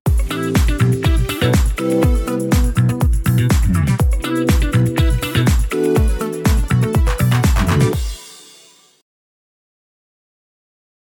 [1.78, 2.57] thank you